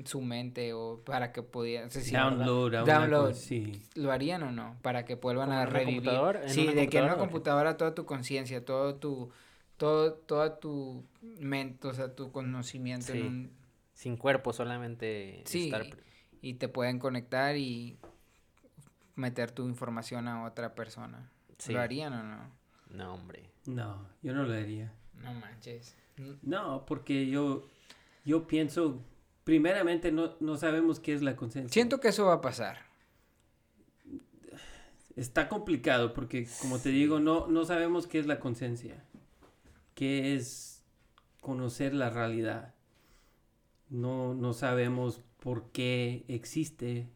[0.05, 3.27] su mente o para que pudieran, si Download, Download.
[3.29, 3.81] cosa, sí.
[3.95, 5.95] lo harían o no, para que vuelvan ¿Como a revivir.
[6.03, 6.43] computadora?
[6.43, 9.31] ¿En Sí, de que en una computadora toda tu conciencia, todo tu,
[9.77, 13.27] todo, toda tu mente, o sea, tu conocimiento en Sí.
[13.27, 13.51] un,
[13.93, 15.85] Sin cuerpo, solamente Sí, estar...
[16.41, 17.97] y te pueden conectar y
[19.15, 21.29] meter tu información a otra persona.
[21.57, 21.73] Sí.
[21.73, 22.51] ¿Lo harían o no?
[22.89, 23.49] No, hombre.
[23.65, 24.91] No, yo no lo haría.
[25.15, 25.95] No manches.
[26.41, 27.67] No, porque yo,
[28.25, 29.03] yo pienso,
[29.51, 31.73] primeramente no, no sabemos qué es la conciencia.
[31.73, 32.77] Siento que eso va a pasar.
[35.17, 39.03] Está complicado porque, como te digo, no, no sabemos qué es la conciencia.
[39.93, 40.85] ¿Qué es
[41.41, 42.73] conocer la realidad?
[43.91, 47.09] no, no sabemos por qué existe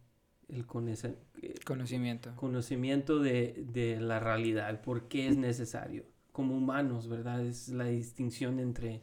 [0.48, 6.04] el conocimiento, conocimiento de, de, la realidad, por qué es necesario.
[6.32, 7.42] Como humanos, ¿verdad?
[7.46, 9.00] Es la distinción entre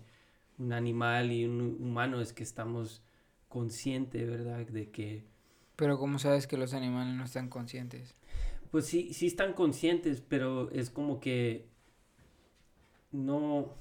[0.59, 3.01] un animal y un humano, es que estamos
[3.53, 4.65] conscientes, ¿verdad?
[4.65, 5.23] De que...
[5.75, 8.15] Pero ¿cómo sabes que los animales no están conscientes?
[8.71, 11.67] Pues sí, sí están conscientes, pero es como que
[13.11, 13.75] no,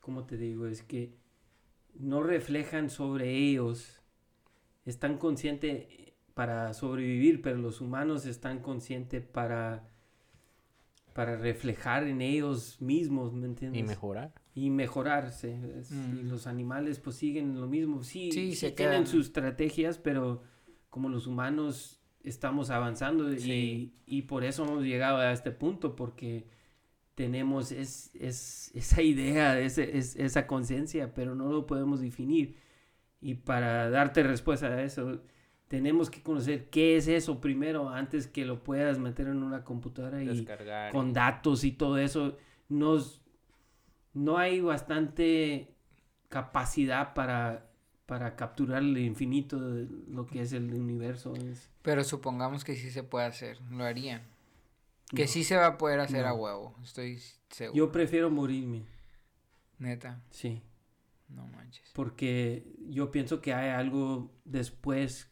[0.00, 0.66] ¿cómo te digo?
[0.66, 1.14] Es que
[1.94, 4.00] no reflejan sobre ellos,
[4.86, 5.86] están conscientes
[6.34, 9.88] para sobrevivir, pero los humanos están conscientes para,
[11.12, 13.80] para reflejar en ellos mismos, ¿me entiendes?
[13.80, 14.32] Y mejorar.
[14.54, 15.50] Y mejorarse.
[15.50, 16.28] Y mm.
[16.28, 18.02] los animales pues siguen lo mismo.
[18.02, 20.42] Sí, sí, se tienen sus estrategias, pero
[20.90, 26.46] como los humanos estamos avanzando y, y, por eso hemos llegado a este punto, porque
[27.14, 32.56] tenemos es, es, esa idea, ese, es, esa conciencia, pero no lo podemos definir.
[33.20, 35.22] Y para darte respuesta a eso,
[35.72, 40.22] tenemos que conocer qué es eso primero antes que lo puedas meter en una computadora
[40.22, 40.46] y
[40.92, 42.36] con datos y todo eso.
[42.68, 43.22] Nos,
[44.12, 45.74] no hay bastante
[46.28, 47.70] capacidad para,
[48.04, 51.32] para capturar el infinito de lo que es el universo.
[51.80, 54.20] Pero supongamos que sí se puede hacer, lo harían.
[55.16, 57.78] Que sí se va a poder hacer a huevo, estoy seguro.
[57.78, 58.84] Yo prefiero morirme.
[59.78, 60.20] Neta.
[60.28, 60.60] Sí.
[61.30, 61.90] No manches.
[61.94, 65.31] Porque yo pienso que hay algo después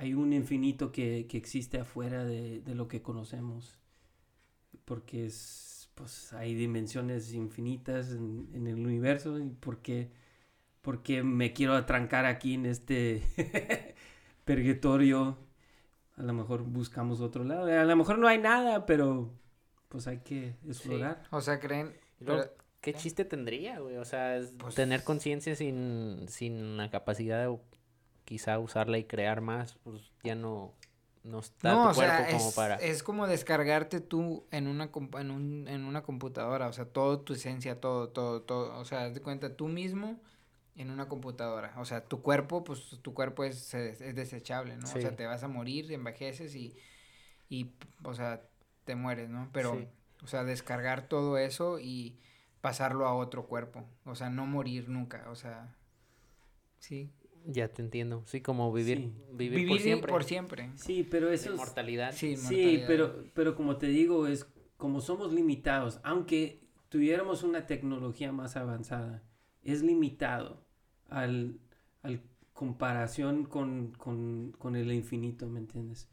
[0.00, 3.78] hay un infinito que, existe afuera de, lo que conocemos.
[4.86, 9.38] Porque es, pues, hay dimensiones infinitas en, el universo.
[9.38, 10.10] Y porque,
[10.80, 13.22] porque me quiero atrancar aquí en este
[14.46, 15.36] purgatorio.
[16.16, 17.66] A lo mejor buscamos otro lado.
[17.66, 19.30] A lo mejor no hay nada, pero
[19.90, 21.24] pues hay que explorar.
[21.30, 21.92] O sea, creen...
[22.80, 23.98] ¿Qué chiste tendría, güey?
[23.98, 27.48] O sea, pues tener conciencia sin, sin la capacidad de
[28.30, 30.72] quizá usarla y crear más, pues ya no,
[31.24, 32.76] no está tu cuerpo como es, para...
[32.76, 34.88] Es como descargarte tú en una,
[35.18, 39.06] en, un, en una computadora, o sea, toda tu esencia, todo, todo, todo, o sea,
[39.06, 40.20] haz de cuenta tú mismo
[40.76, 44.84] en una computadora, o sea, tu cuerpo, pues tu cuerpo es, es, desechable, ¿no?
[44.84, 46.76] O sea, te vas a morir, envejeces y,
[47.48, 47.72] y,
[48.04, 48.42] o sea,
[48.84, 49.50] te mueres, ¿no?
[49.52, 49.88] Pero,
[50.22, 52.20] o sea, descargar todo eso y
[52.60, 55.74] pasarlo a otro cuerpo, o sea, no morir nunca, o sea,
[56.78, 57.10] sí.
[57.46, 58.22] Ya te entiendo.
[58.26, 60.12] Sí, como vivir, vivir, por siempre.
[60.12, 60.70] por siempre.
[60.76, 62.12] Sí, pero eso Inmortalidad.
[62.12, 68.32] Sí, sí, pero, pero como te digo, es como somos limitados, aunque tuviéramos una tecnología
[68.32, 69.22] más avanzada,
[69.62, 70.64] es limitado
[71.08, 71.60] al,
[72.02, 72.22] al
[72.52, 76.08] comparación con, con, con el infinito, ¿me entiendes?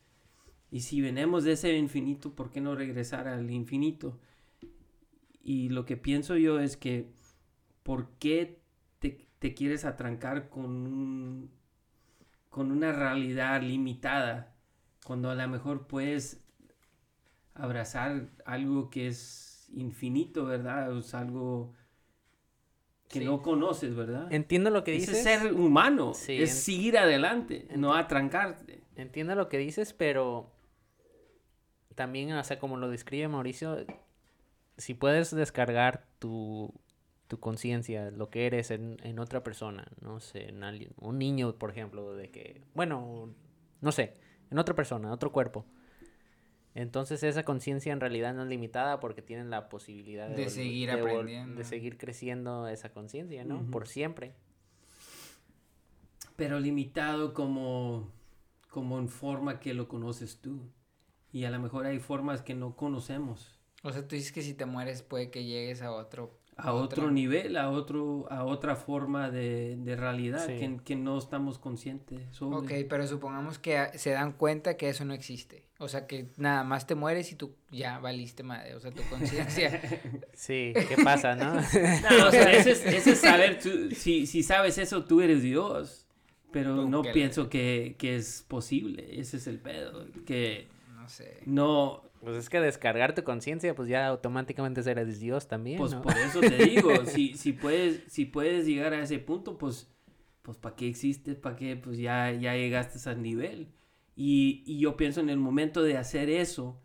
[0.70, 4.20] Y si venimos de ese infinito, ¿por qué no regresar al infinito?
[5.42, 7.10] Y lo que pienso yo es que,
[7.84, 8.60] ¿por qué
[9.40, 11.50] te quieres atrancar con,
[12.50, 14.56] con una realidad limitada,
[15.06, 16.44] cuando a lo mejor puedes
[17.54, 20.96] abrazar algo que es infinito, ¿verdad?
[20.98, 21.74] Es algo
[23.10, 24.32] que no conoces, ¿verdad?
[24.32, 25.18] Entiendo lo que dices.
[25.18, 28.84] Es ser humano, es seguir adelante, no atrancarte.
[28.96, 30.52] Entiendo lo que dices, pero
[31.96, 33.86] también, o sea, como lo describe Mauricio,
[34.78, 36.74] si puedes descargar tu
[37.28, 41.56] tu conciencia, lo que eres en, en, otra persona, no sé, en alguien, un niño,
[41.56, 43.34] por ejemplo, de que, bueno,
[43.82, 44.14] no sé,
[44.50, 45.66] en otra persona, en otro cuerpo.
[46.78, 51.56] Entonces esa conciencia en realidad no es limitada porque tienen la posibilidad de, seguir aprendiendo.
[51.56, 53.66] De seguir creciendo esa conciencia, ¿no?
[53.72, 54.36] Por siempre.
[56.36, 58.12] Pero limitado como,
[58.70, 60.70] como en forma que lo conoces tú.
[61.32, 63.60] Y a lo mejor hay formas que no conocemos.
[63.82, 67.12] O sea, tú dices que si te mueres puede que llegues a otro a otro
[67.12, 72.82] nivel, a otro, a otra forma de, de realidad que, que, no estamos conscientes sobre.
[72.82, 75.68] Ok, pero supongamos que se dan cuenta que eso no existe.
[75.78, 78.74] O sea, que nada más te mueres y tú ya valiste madre.
[78.76, 79.80] O sea, tu conciencia.
[80.34, 81.54] sí, ¿qué pasa, no?
[81.56, 86.06] no o sea, ese es, saber, tú, si, si sabes eso, tú eres Dios.
[86.52, 89.20] Pero no pienso que, que es posible.
[89.20, 90.08] Ese es el pedo.
[90.26, 91.38] Que no sé.
[91.46, 95.78] No, pues es que descargar tu conciencia, pues ya automáticamente serás Dios también.
[95.78, 99.90] Pues por eso te digo, si, si, puedes, si puedes llegar a ese punto, pues,
[100.42, 101.38] pues ¿para qué existes?
[101.38, 101.76] ¿Para qué?
[101.76, 103.68] Pues ya, ya llegaste a ese nivel.
[104.16, 106.80] Y, y yo pienso en el momento de hacer eso,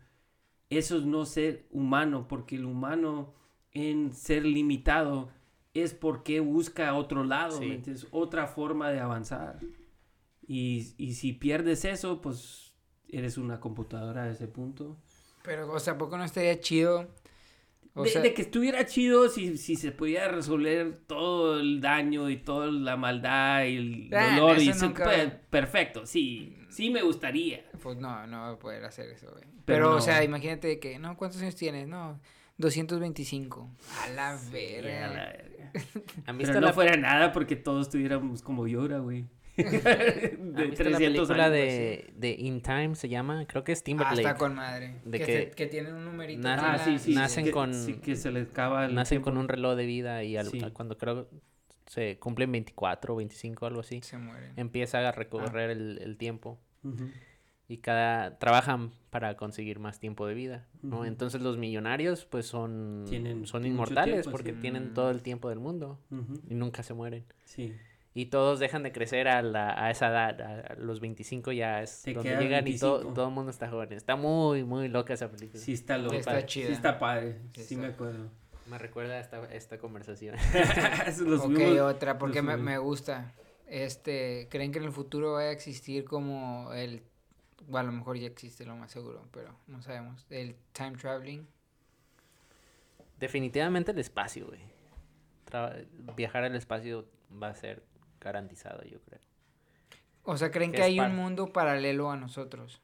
[0.69, 3.33] eso es no ser humano, porque el humano
[3.71, 5.29] en ser limitado
[5.73, 7.59] es porque busca otro lado,
[8.11, 9.59] otra forma de avanzar.
[10.45, 12.73] Y, y si pierdes eso, pues
[13.09, 14.97] eres una computadora a ese punto.
[15.43, 17.07] Pero, o sea, ¿a poco no estaría chido
[17.93, 22.29] O de, sea, de que estuviera chido si, si se pudiera resolver todo el daño
[22.29, 24.59] y toda la maldad y el Ah, dolor.
[24.61, 27.63] y nunca- perfecto, sí, sí me gustaría.
[27.81, 29.43] pues no, no va a poder hacer eso, güey.
[29.43, 31.87] Pero, Pero o sea, imagínate que, no, ¿cuántos años tienes?
[31.87, 32.19] No,
[32.57, 33.69] 225.
[34.03, 35.07] A la verga.
[35.07, 35.71] la verga.
[36.25, 39.25] ¿Han visto, Pero no la, fuera nada porque todos tuviéramos como llora, güey.
[39.57, 43.45] ¿Han de visto la 300 película años, de, de In Time se llama?
[43.45, 44.19] Creo que es Ah, Timberlake.
[44.21, 44.95] está con madre.
[45.05, 46.41] De que, que se- que tienen un numerito.
[46.41, 47.15] na- aquí en Ah, sí, sí.
[47.15, 49.25] nacen que, con- Sí, que se les acaba el Nacen tiempo.
[49.31, 50.61] con un reloj de vida y al- Sí.
[50.73, 51.27] cuando creo
[51.85, 54.53] se cumplen 24 o 25, algo así, Se mueren.
[54.55, 55.73] empieza a recorrer Ah.
[55.73, 56.59] el, el tiempo.
[56.83, 57.09] Ujú.
[57.69, 60.97] y cada trabajan para conseguir más tiempo de vida, ¿no?
[60.97, 61.05] Ujú.
[61.05, 64.57] Entonces los millonarios pues son Tienen son inmortales tiempo, porque sí.
[64.59, 66.41] tienen todo el tiempo del mundo Ujú.
[66.49, 67.23] y nunca se mueren.
[67.45, 67.73] Sí.
[68.15, 71.81] Y todos dejan de crecer a, la, a esa edad, a, a los 25 ya
[71.81, 73.13] es Te donde llegan y todo, 25.
[73.15, 73.91] todo el mundo está joven.
[73.93, 75.59] Está muy, muy loca esa película.
[75.61, 76.13] Sí está loco.
[76.15, 76.67] Está chida.
[76.67, 77.39] Sí está padre.
[77.55, 77.87] Sí Sí, está.
[77.87, 78.29] me acuerdo.
[78.67, 80.35] Me recuerda esta, esta conversación.
[81.25, 83.33] Los ok, otra, porque los me, me gusta.
[83.67, 87.01] Este, ¿creen que en el futuro vaya a existir como el,
[87.67, 91.47] bueno, a lo mejor ya existe lo más seguro, pero no sabemos, el time traveling?
[93.19, 94.59] Definitivamente el espacio, güey.
[95.49, 97.05] Tra- viajar al espacio
[97.41, 97.83] va a ser
[98.23, 99.19] garantizado, yo creo.
[100.23, 102.81] O sea, ¿creen Que hay un mundo paralelo a nosotros?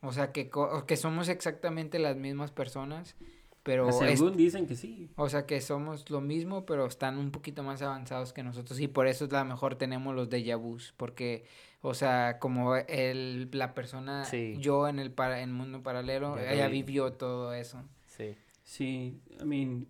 [0.00, 0.50] O sea, que,
[0.86, 3.16] que somos exactamente las mismas personas,
[3.62, 3.88] pero...
[3.88, 5.10] es- Según dicen que sí.
[5.16, 8.78] o sea, que somos lo mismo, pero están un poquito más avanzados que nosotros.
[8.80, 10.94] Y por eso a lo mejor tenemos los déjà vus.
[10.96, 11.46] Porque,
[11.80, 14.56] o sea, como el, la persona, Sí.
[14.58, 16.82] yo en el para, en mundo paralelo, Ya ella vi.
[16.82, 17.82] vivió todo eso.
[18.06, 18.36] Sí.
[18.62, 19.86] Sí, I mean,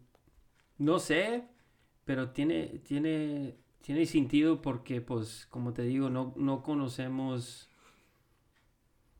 [0.78, 1.44] no sé,
[2.04, 7.70] pero tiene, tiene, tiene sentido porque, pues, como te digo, no, no conocemos...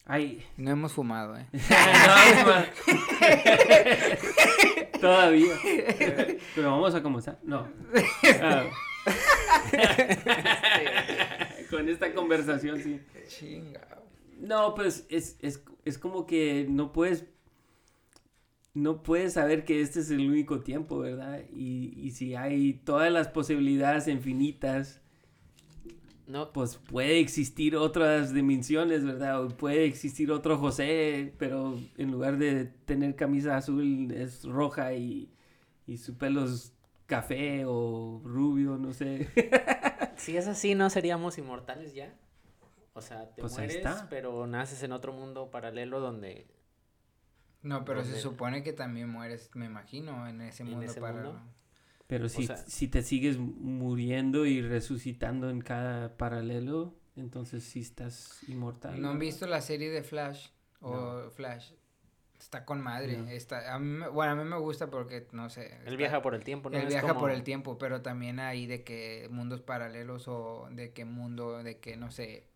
[0.05, 1.47] Ay, No hemos fumado, ¿eh?
[4.93, 4.99] No.
[5.01, 5.55] Todavía.
[6.57, 7.39] Pero vamos a comenzar.
[7.45, 7.69] No.
[8.43, 8.65] Ah.
[11.71, 13.01] Con esta conversación, sí.
[13.29, 13.87] Chinga.
[14.41, 17.25] No, pues es, es, es como que no puedes.
[18.77, 21.43] No puedes saber que este es el único tiempo, ¿verdad?
[21.53, 25.03] Y, y si hay todas las posibilidades infinitas,
[26.27, 29.45] No, pues puede existir otras dimensiones, ¿verdad?
[29.45, 35.31] O puede existir otro José, pero en lugar de tener camisa azul es roja y,
[35.87, 36.75] y su pelo es
[37.07, 39.29] café o rubio, no sé.
[40.17, 42.13] si es así, ¿no seríamos inmortales ya?
[42.95, 46.47] O sea, te Pues mueres, pero naces en otro mundo paralelo donde...
[47.67, 51.33] No, pero se supone que también mueres, me imagino, en ese ¿En mundo ese paralelo.
[51.35, 51.53] mundo?
[52.07, 58.39] Pero si, sea- si te sigues muriendo y resucitando en cada paralelo, entonces sí estás
[58.49, 59.01] inmortal.
[59.03, 60.49] ¿No han visto la serie de Flash?
[60.81, 61.73] O Flash.
[62.39, 63.17] Está con madre.
[63.17, 63.29] No.
[63.29, 65.67] Está, a mí bueno, a mí me gusta porque, no sé.
[65.67, 66.77] Él está- viaja por el tiempo, ¿no?
[66.77, 70.69] Él Es viaja como- por el tiempo, pero también hay de que mundos paralelos o
[70.71, 72.47] de que mundo, de que, no sé,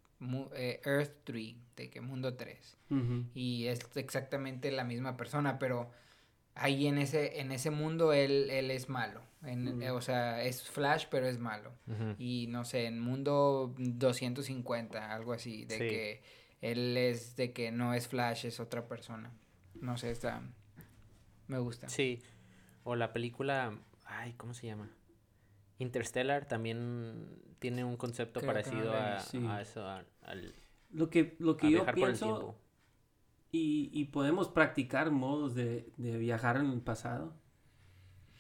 [0.55, 2.77] Earth 3, de que mundo 3.
[2.91, 3.25] Ujú.
[3.35, 5.91] Y es exactamente la misma persona, pero
[6.55, 9.23] ahí en ese, en ese mundo él, él es malo.
[9.43, 11.73] En, eh, o sea, es Flash, pero es malo.
[12.19, 15.89] Y no sé, en mundo 250, algo así, de Sí.
[15.89, 16.23] que
[16.61, 19.33] él es de que no es Flash, es otra persona.
[19.81, 20.43] No sé, está...
[21.47, 21.89] Me gusta.
[21.89, 22.21] Sí.
[22.85, 23.73] O la película,
[24.05, 24.91] ay, ¿cómo se llama?
[25.81, 30.55] Interstellar también tiene un concepto Creo parecido a, eso, a- al
[30.93, 32.59] Lo que, lo que yo viajar por el pienso, tiempo.
[33.53, 37.35] y, y podemos practicar modos de, de viajar en el pasado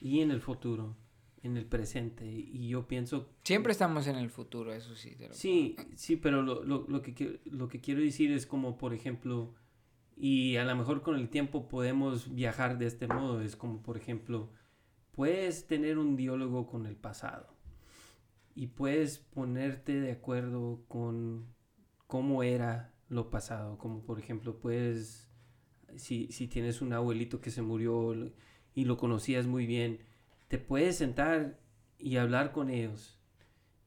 [0.00, 0.96] y en el futuro,
[1.42, 2.26] en el presente.
[2.26, 5.16] Y yo pienso Siempre estamos en el futuro, eso sí.
[5.16, 8.78] te lo Sí, sí, pero lo, lo, lo que, lo que quiero decir es como,
[8.78, 9.54] por ejemplo,
[10.16, 13.96] y a lo mejor con el tiempo podemos viajar de este modo, es como, por
[13.96, 14.50] ejemplo,
[15.12, 17.54] puedes tener un diálogo con el pasado
[18.54, 21.46] y puedes ponerte de acuerdo con
[22.06, 25.28] cómo era lo pasado, como por ejemplo, puedes,
[25.96, 28.14] si, si tienes un abuelito que se murió
[28.74, 30.00] y lo conocías muy bien,
[30.48, 31.58] te puedes sentar
[31.98, 33.20] y hablar con ellos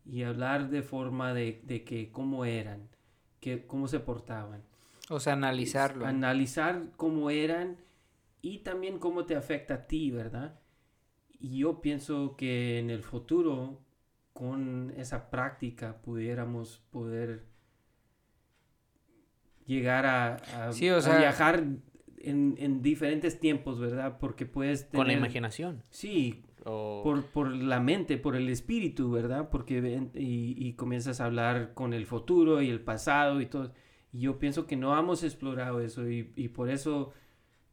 [0.05, 2.89] y hablar de forma de, de que cómo eran,
[3.39, 4.63] que, cómo se portaban.
[5.09, 6.05] O sea, analizarlo.
[6.05, 7.77] Analizar cómo eran
[8.41, 10.59] y también cómo te afecta a ti, ¿verdad?
[11.43, 13.81] Y yo pienso que en el futuro,
[14.31, 17.43] con esa práctica, pudiéramos poder
[19.65, 21.65] llegar a, a- Sí, o a sea- viajar
[22.19, 24.17] en, en diferentes tiempos, ¿verdad?
[24.19, 24.99] Porque puedes tener...
[24.99, 25.83] Con la imaginación.
[25.89, 27.01] Sí, O...
[27.03, 29.49] por, por la mente, por el espíritu, ¿verdad?
[29.49, 33.73] Porque y, y comienzas a hablar con el futuro y el pasado y todo.
[34.13, 37.11] Y yo pienso que no hemos explorado eso y, y por eso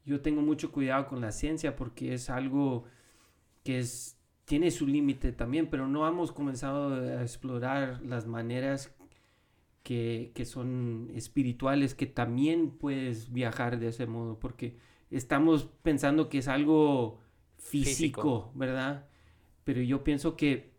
[0.04, 2.84] yo tengo mucho cuidado con la ciencia porque es algo
[3.62, 8.94] que es, tiene su límite también, pero no hemos comenzado a explorar las maneras
[9.82, 14.76] que, que, son espirituales, que también puedes viajar de ese modo, porque
[15.10, 17.20] estamos pensando que es algo
[17.56, 19.06] físico, ¿verdad?
[19.64, 20.70] Pero yo pienso que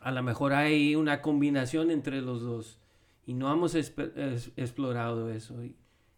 [0.00, 2.78] a lo mejor hay una combinación entre los dos
[3.26, 5.64] y no hemos explorado eso.
[5.64, 5.76] Y,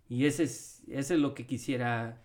[0.08, 2.22] y, ese, es, ese es lo que quisiera,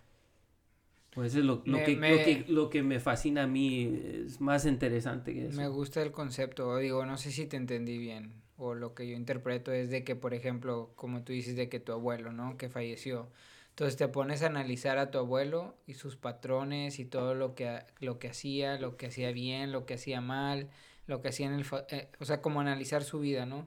[1.14, 4.40] pues es lo, lo, que, me, lo, que, lo, que, me fascina a mí, es
[4.40, 5.56] más interesante que eso.
[5.56, 9.16] Me gusta el concepto, digo, no sé si te entendí bien, o lo que yo
[9.16, 12.56] interpreto es de que, por ejemplo, como tú dices, de que tu abuelo, ¿no?
[12.56, 13.30] Que falleció.
[13.70, 17.80] Entonces te pones a analizar a tu abuelo y sus patrones y todo lo que,
[17.98, 20.70] lo que hacía, lo que hacía bien, lo que hacía mal,
[21.06, 21.66] lo que hacía en el...
[21.88, 23.66] Eh, o sea, como analizar su vida, ¿no?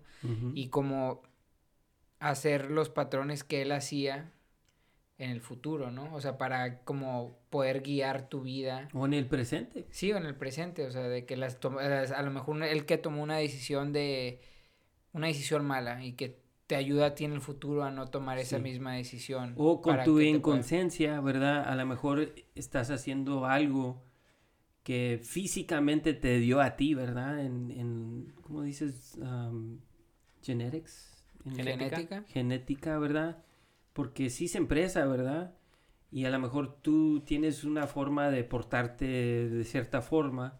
[0.53, 1.23] Y como
[2.19, 4.31] hacer los patrones que él hacía
[5.17, 6.13] en el futuro, ¿no?
[6.13, 8.87] O sea, para como poder guiar tu vida.
[8.93, 9.87] O en el presente.
[9.89, 12.97] Sí, o en el presente, o sea, de que las a lo mejor él que
[12.97, 14.41] tomó una decisión de
[15.13, 18.37] una decisión mala y que te ayuda a ti en el futuro a no tomar
[18.37, 19.53] esa misma decisión.
[19.57, 21.67] O con tu inconsciencia, ¿verdad?
[21.67, 24.03] A lo mejor estás haciendo algo
[24.83, 27.43] que físicamente te dio a ti, ¿verdad?
[27.43, 29.17] En, en ¿cómo dices?
[30.43, 31.25] genetics.
[31.55, 32.23] genética.
[32.27, 33.43] Genética, ¿verdad?
[33.97, 35.55] Porque sí se empresa, ¿verdad?
[36.11, 39.07] Y a lo mejor tú tienes una forma de portarte
[39.49, 40.59] de cierta forma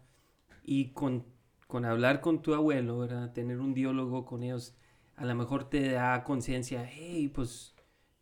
[0.64, 1.24] y con,
[1.68, 3.32] con hablar con tu abuelo, ¿verdad?
[3.32, 4.76] Tener un diálogo con ellos
[5.14, 7.76] a lo mejor te da conciencia, hey, pues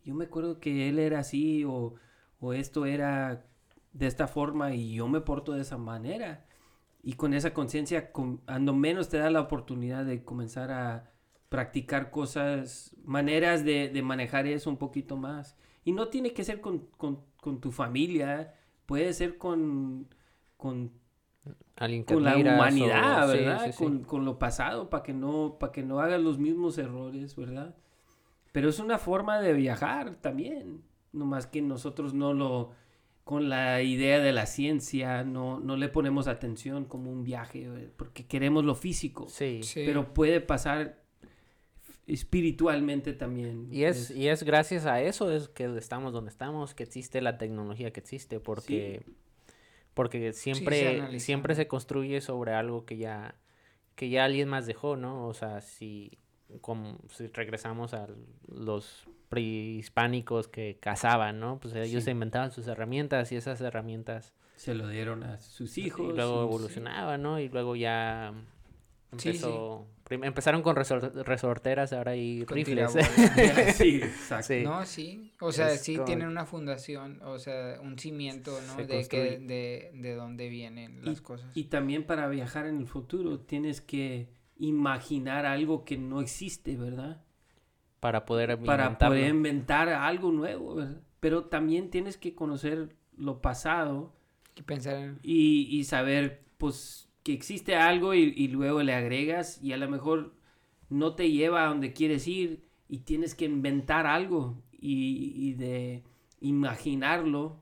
[0.05, 1.95] yo me acuerdo que él era así o,
[2.39, 3.47] o, esto era
[3.95, 6.45] de esta forma y yo me porto de esa manera.
[7.03, 8.13] Y con esa conciencia,
[8.47, 11.13] ando menos te da la oportunidad de comenzar a
[11.49, 15.57] practicar cosas, maneras de, de manejar eso un poquito más.
[15.85, 18.55] Y no tiene que ser con, con, con tu familia,
[18.87, 20.09] puede ser con,
[20.57, 20.93] con
[22.07, 23.75] con la humanidad, ¿verdad?
[24.07, 27.77] Con, lo pasado, para que no, para que no hagas los mismos errores, ¿verdad?
[28.53, 30.83] Pero es una forma de viajar también.
[31.13, 32.73] Nomás que nosotros no lo,
[33.25, 38.27] con la idea de la ciencia, no, no le ponemos atención como un viaje, porque
[38.27, 39.29] queremos lo físico.
[39.29, 39.61] Sí.
[39.75, 41.03] Pero puede pasar
[42.07, 43.69] espiritualmente también.
[43.71, 47.39] Y es, y es gracias a eso es que estamos donde estamos, que existe la
[47.39, 49.03] tecnología que existe, porque
[49.97, 53.35] porque siempre, se siempre se construye sobre algo que ya,
[53.95, 55.27] que ya alguien más dejó, ¿no?
[55.27, 56.19] O sea, si,
[56.61, 58.07] como, si regresamos a
[58.47, 61.59] los prehispánicos que cazaban, ¿no?
[61.61, 64.35] Pues ellos se inventaban sus herramientas y esas herramientas...
[64.57, 66.13] Se lo dieron a sus hijos.
[66.13, 67.41] Y luego evolucionaban, ¿no?
[67.41, 68.35] Y luego ya
[69.13, 72.93] empezó empezaron con resorteras, ahora hay rifles.
[73.75, 74.55] sí, exacto.
[74.63, 75.33] No, sí.
[75.41, 78.77] O sea, sí tienen una fundación, o sea, un cimiento, ¿no?
[78.85, 81.51] De, que, de, de dónde vienen las cosas.
[81.55, 84.29] Y también para viajar en el futuro tienes que
[84.59, 87.23] imaginar algo que no existe, ¿verdad?
[87.99, 91.01] Para poder Para poder inventar algo nuevo, ¿verdad?
[91.19, 94.15] Pero también tienes que conocer lo pasado.
[94.55, 95.19] Y pensar en...
[95.23, 100.37] Y, y saber, pues, que existe algo y, luego le agregas y a lo mejor
[100.89, 106.05] no te lleva a donde quieres ir y tienes que inventar algo y, de
[106.41, 107.61] imaginarlo,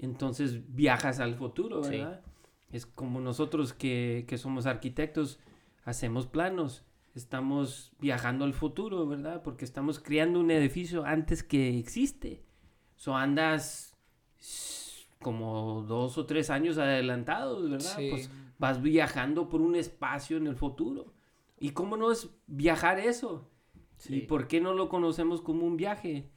[0.00, 2.22] entonces viajas al futuro, ¿verdad?
[2.72, 5.38] Es como nosotros que, somos arquitectos,
[5.84, 9.44] hacemos planos, estamos viajando al futuro, ¿verdad?
[9.44, 12.42] Porque estamos creando un edificio antes que existe.
[12.96, 13.96] So andas
[15.20, 17.94] como dos o tres años adelantados, ¿verdad?
[18.10, 18.28] Pues
[18.62, 21.12] vas viajando por un espacio en el futuro.
[21.58, 23.50] ¿Y cómo no es viajar eso?
[24.08, 26.30] ¿Y por qué no lo conocemos como un viaje?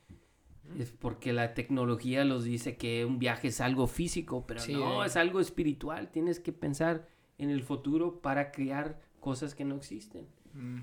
[0.80, 5.07] Es porque la tecnología nos dice que un viaje es algo físico, pero no, eh.
[5.07, 6.09] es algo espiritual.
[6.09, 7.07] Tienes que pensar
[7.38, 10.26] en el futuro para crear cosas que no existen.
[10.53, 10.80] Mm,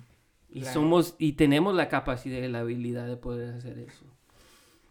[0.50, 4.04] y somos y tenemos la capacidad y la habilidad de poder hacer eso.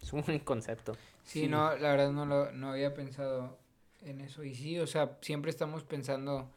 [0.02, 0.98] Es un buen concepto.
[1.24, 3.61] Sí, no, la verdad no lo no había pensado
[4.04, 4.44] en eso.
[4.44, 6.50] Y sí, o sea, siempre estamos pensando,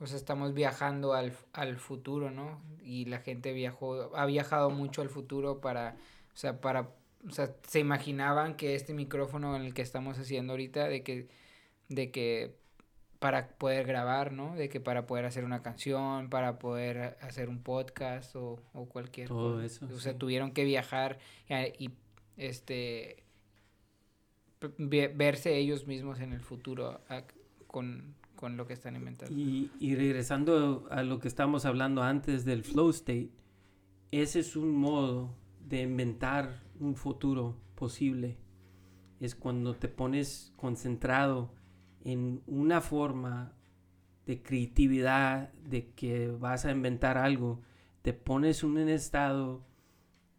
[0.00, 2.60] o sea, estamos viajando al, al futuro, ¿no?
[2.82, 5.96] Y la gente viajó, ha viajado mucho al futuro para,
[6.34, 6.90] o sea, para,
[7.26, 11.28] o sea, se imaginaban que este micrófono en el que estamos haciendo ahorita, de que,
[11.88, 12.56] de que
[13.18, 14.56] para poder grabar, ¿no?
[14.56, 19.28] De que para poder hacer una canción, para poder hacer un podcast o, o cualquier
[19.28, 19.86] Todo eso.
[19.86, 21.18] O sea, tuvieron que viajar
[21.48, 21.90] y, y
[22.36, 23.22] este
[24.78, 27.00] verse ellos mismos en el futuro
[27.66, 28.14] con,
[28.56, 29.34] lo que están inventando.
[29.34, 33.30] Y, y, regresando a lo que estábamos hablando antes del flow state,
[34.10, 38.36] ese es un modo de inventar un futuro posible.
[39.20, 41.54] es cuando te pones concentrado
[42.04, 43.54] en una forma
[44.26, 47.60] de creatividad, de que vas a inventar algo,
[48.02, 49.64] te pones en un estado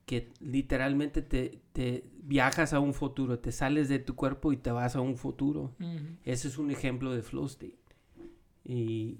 [0.06, 4.72] que literalmente te, te, viajas a un futuro, te sales de tu cuerpo y te
[4.72, 5.76] vas a un futuro.
[6.24, 7.78] Ese es un ejemplo de flow state.
[8.66, 9.18] Y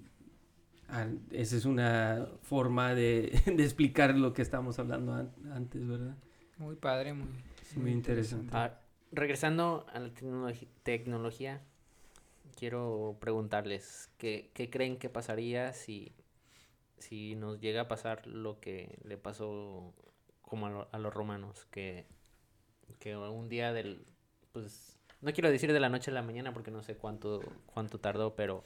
[1.32, 5.14] esa es una forma de, de, explicar lo que estamos hablando
[5.52, 6.16] antes, ¿verdad?
[6.58, 7.28] Muy padre, muy,
[7.76, 8.50] muy, interesante.
[8.54, 8.80] Ah,
[9.12, 10.12] regresando a la
[10.84, 11.62] tecnología,
[12.58, 16.14] quiero preguntarles, ¿qué, ¿qué, creen que pasaría si,
[17.00, 19.94] si nos llega a pasar lo que le pasó
[20.54, 21.66] como a, los romanos?
[21.72, 22.06] Que,
[23.00, 24.06] que un día del,
[24.52, 28.00] pues, no quiero decir de la noche a la mañana porque no sé cuánto, cuánto
[28.00, 28.64] tardó, pero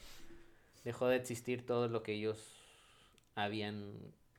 [0.84, 2.56] dejó de existir todo lo que ellos
[3.36, 3.94] habían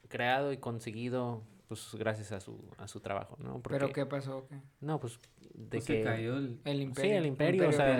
[0.10, 3.64] creado y conseguido pues gracias a su, a su trabajo, ¿no?
[3.64, 4.45] ¿Pero qué pasó?
[4.47, 4.58] ¿Qué?
[4.80, 5.20] No, pues
[5.56, 5.97] de pues que...
[5.97, 7.12] Se cayó el, el imperio.
[7.12, 7.97] Sí, el imperio, o sea,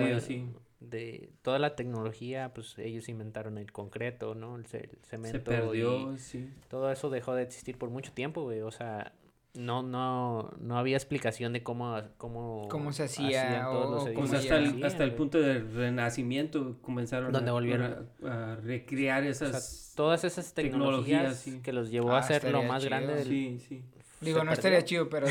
[0.78, 4.56] de toda la tecnología, pues ellos inventaron el concreto, ¿no?
[4.56, 5.38] El, cemento.
[5.38, 6.48] Se perdió, sí.
[6.68, 9.12] Todo eso dejó de existir por mucho tiempo, güey, o sea,
[9.54, 14.84] no, no, no había explicación de cómo, cómo, ¿Cómo se hacía o, pues hasta, el,
[14.84, 21.46] hasta el punto del renacimiento comenzaron Donde a, volvieron a, recrear esas todas esas tecnologías,
[21.62, 23.84] que los llevó a ah, ser lo más grande del, sí, sí.
[24.20, 25.26] Digo, no estaría chido, pero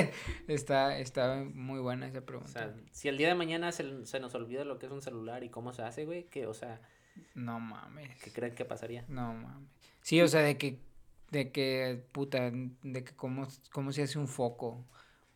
[0.48, 2.50] está, está muy buena esa pregunta.
[2.50, 5.00] O sea, si el día de mañana se, se nos olvida lo que es un
[5.00, 6.80] celular y cómo se hace, güey, que, o sea...
[7.34, 8.14] No mames.
[8.22, 9.04] ¿Qué creen que pasaría?
[9.08, 9.68] No mames.
[10.02, 10.78] Sí, o sea, de que
[11.34, 14.86] de que, puta, de que cómo, cómo se hace un foco.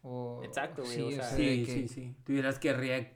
[0.02, 0.94] O, Exacto, güey.
[0.94, 2.14] Sí, o sea, sí, sí, sí.
[2.24, 2.72] Tuvieras que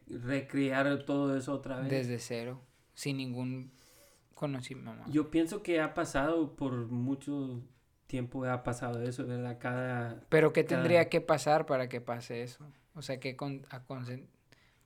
[0.09, 1.89] recrear todo eso otra vez.
[1.89, 2.61] Desde cero,
[2.95, 3.70] sin ningún
[4.35, 5.05] conocimiento.
[5.09, 7.62] Yo pienso que ha pasado por mucho
[8.09, 9.59] tiempo, ha pasado eso, ¿verdad?
[9.61, 10.26] Cada...
[10.28, 12.66] Pero ¿qué tendría que pasar para que pase eso?
[12.95, 13.85] O sea, que con, a,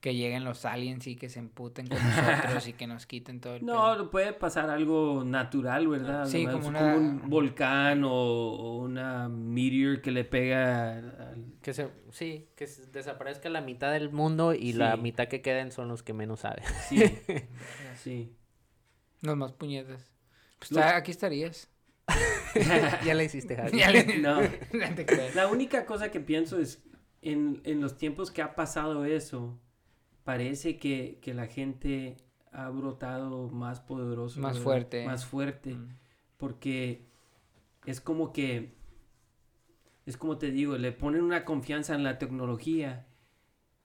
[0.06, 3.56] que lleguen los aliens y que se emputen con nosotros y que nos quiten todo
[3.56, 6.26] el No, puede pasar algo natural, ¿verdad?
[6.26, 13.48] Sí, como, un volcán o, una meteor que le pega que se sí, que desaparezca
[13.48, 16.62] la mitad del mundo y la mitad que queden son los que menos saben.
[16.88, 17.02] Sí.
[18.00, 18.36] sí.
[19.22, 20.12] Los más puñetas.
[20.60, 21.68] Pues aquí estarías.
[23.04, 23.82] ya la hiciste, Javi.
[24.20, 24.38] no.
[25.34, 26.80] la única cosa que pienso es
[27.22, 29.58] en, en los tiempos que ha pasado eso,
[30.26, 32.16] parece que, la gente
[32.50, 34.40] ha brotado más poderoso.
[34.40, 35.06] Más fuerte.
[35.06, 35.74] Más fuerte.
[35.74, 35.88] Mm.
[36.36, 37.06] Porque
[37.86, 38.74] es como que,
[40.04, 43.06] es como te digo, le ponen una confianza en la tecnología,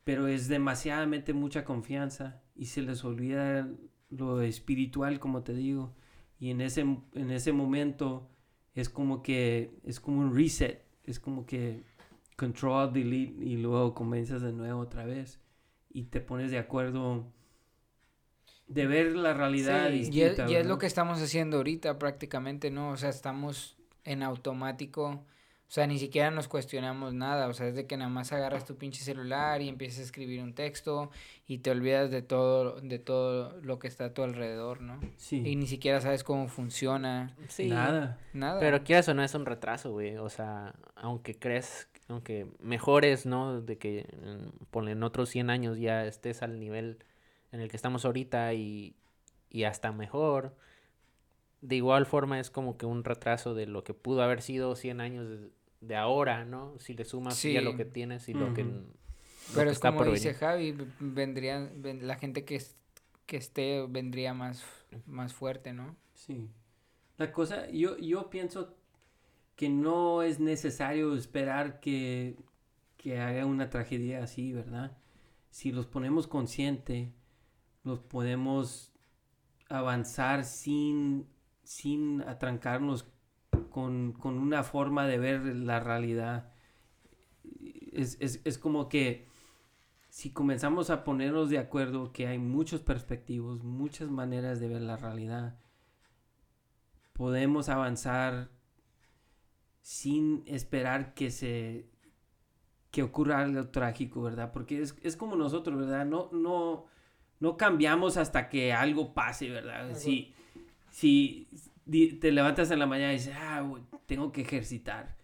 [0.04, 3.70] pero es demasiadamente mucha confianza y se les olvida
[4.10, 5.94] lo espiritual, como te digo.
[6.40, 8.32] Y en ese, en ese momento
[8.74, 11.84] es como que, es como un reset, es como que
[12.36, 15.40] control, delete y luego comienzas de nuevo otra vez
[15.94, 17.28] y te pones de acuerdo
[18.68, 20.50] de ver la realidad distinta.
[20.50, 22.92] Y es, lo que estamos haciendo ahorita prácticamente, ¿no?
[22.92, 23.76] O sea, estamos
[24.06, 25.26] en automático.
[25.72, 27.48] O sea, ni siquiera nos cuestionamos nada.
[27.48, 30.42] O sea, es de que nada más agarras tu pinche celular y empiezas a escribir
[30.42, 31.12] un texto
[31.48, 35.00] y te olvidas de todo, de todo lo que está a tu alrededor, ¿no?
[35.18, 35.44] Sí.
[35.46, 37.36] Y ni siquiera sabes cómo funciona.
[37.50, 37.68] Sí.
[37.68, 38.20] Nada.
[38.34, 38.60] Nada.
[38.60, 40.16] Pero quieras o no es un retraso, güey.
[40.18, 43.62] O sea, aunque crees aunque mejores, ¿no?
[43.62, 44.06] De que
[44.74, 47.00] en otros 100 años ya estés al nivel
[47.52, 48.96] en el que estamos ahorita y,
[49.50, 50.56] y hasta mejor.
[51.62, 55.02] De igual forma es como que un retraso de lo que pudo haber sido 100
[55.02, 55.28] años
[55.82, 56.76] de, ahora, ¿no?
[56.80, 58.66] Si le sumas ya lo que tienes y lo que...
[59.54, 62.62] Pero es como dice Javi, vendría, la gente que,
[63.26, 64.64] que esté vendría más,
[65.06, 65.96] más fuerte, ¿no?
[66.14, 66.50] Sí.
[67.18, 68.76] La cosa, yo, yo pienso
[69.62, 72.36] que no es necesario esperar que,
[72.98, 74.98] que haga una tragedia así, ¿verdad?
[75.52, 77.14] Si los ponemos consciente,
[77.84, 78.92] los podemos
[79.70, 81.28] avanzar sin,
[81.62, 83.06] sin atrancarnos
[83.70, 86.52] con, una forma de ver la realidad.
[87.92, 89.28] Es, es, como que
[90.10, 94.98] si comenzamos a ponernos de acuerdo que hay muchos perspectivos, muchas maneras de ver la
[94.98, 95.60] realidad,
[97.14, 98.60] podemos avanzar
[99.82, 101.92] sin esperar que se
[102.92, 104.52] que ocurra algo trágico, ¿verdad?
[104.52, 106.06] Porque es, como nosotros, ¿verdad?
[106.06, 106.86] No, no,
[107.40, 109.96] no cambiamos hasta que algo pase, ¿verdad?
[109.96, 110.36] Si,
[110.90, 111.48] si
[112.20, 113.66] te levantas en la mañana y dices, ah,
[114.06, 115.16] tengo que ejercitar,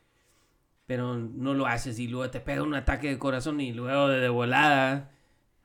[0.85, 4.29] pero no lo haces y luego te pega un ataque de corazón y luego de,
[4.29, 5.11] volada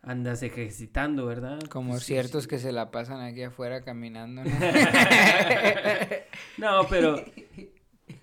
[0.03, 1.61] andas ejercitando, ¿verdad?
[1.69, 4.51] Como pues, ciertos que se la pasan aquí afuera caminando, ¿no?
[6.59, 7.25] no, pero,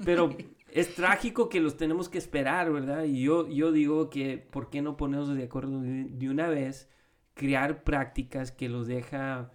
[0.03, 0.36] pero
[0.74, 3.03] es trágico que los tenemos que esperar, ¿verdad?
[3.03, 6.89] Y yo, yo digo que, ¿por qué no ponernos de acuerdo de, una vez?
[7.34, 9.51] Crear prácticas que los deja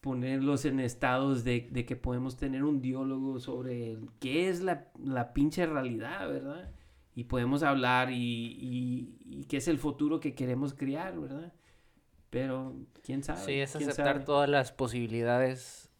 [0.00, 5.64] ponerlos en estados de, que podemos tener un diálogo sobre qué es la, la pinche
[5.64, 6.70] realidad, ¿verdad?
[7.14, 11.52] Y podemos hablar y, y, qué es el futuro que queremos crear, ¿verdad?
[12.30, 13.44] Pero, ¿quién sabe?
[13.44, 15.90] Sí, es aceptar todas las posibilidades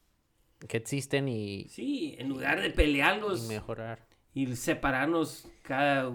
[0.66, 1.68] que existen y...
[1.68, 3.44] Sí, en lugar de pelearlos.
[3.44, 6.12] Y mejorar y separarnos cada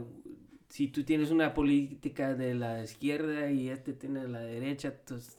[0.69, 5.37] si tú tienes una política de la izquierda y este tiene la derecha, entonces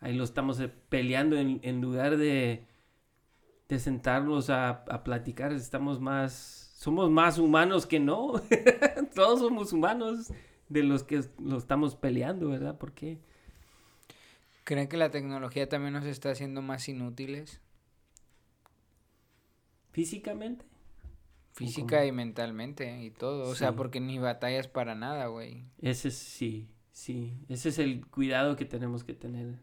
[0.00, 2.66] ahí lo estamos eh, peleando en, en lugar de,
[3.68, 8.42] de sentarnos a, a, platicar, estamos más, somos más humanos que no,
[9.14, 10.32] todos somos humanos
[10.68, 12.76] de los que lo estamos peleando, ¿verdad?
[12.76, 13.18] ¿Por qué?
[14.64, 17.60] ¿Creen que la tecnología también nos está haciendo más inútiles?
[19.92, 20.69] ¿Físicamente?
[21.52, 23.48] Física y mentalmente y todo.
[23.48, 25.64] O sea, porque ni batallas para nada, güey.
[25.78, 27.34] Ese sí, sí.
[27.48, 29.58] Ese es el cuidado que tenemos que tener.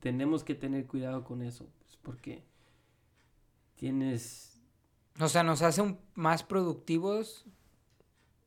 [0.00, 1.68] Tenemos que tener cuidado con eso.
[1.78, 2.42] Pues, porque
[3.76, 4.60] tienes.
[5.20, 7.44] O sea, nos hace más productivos,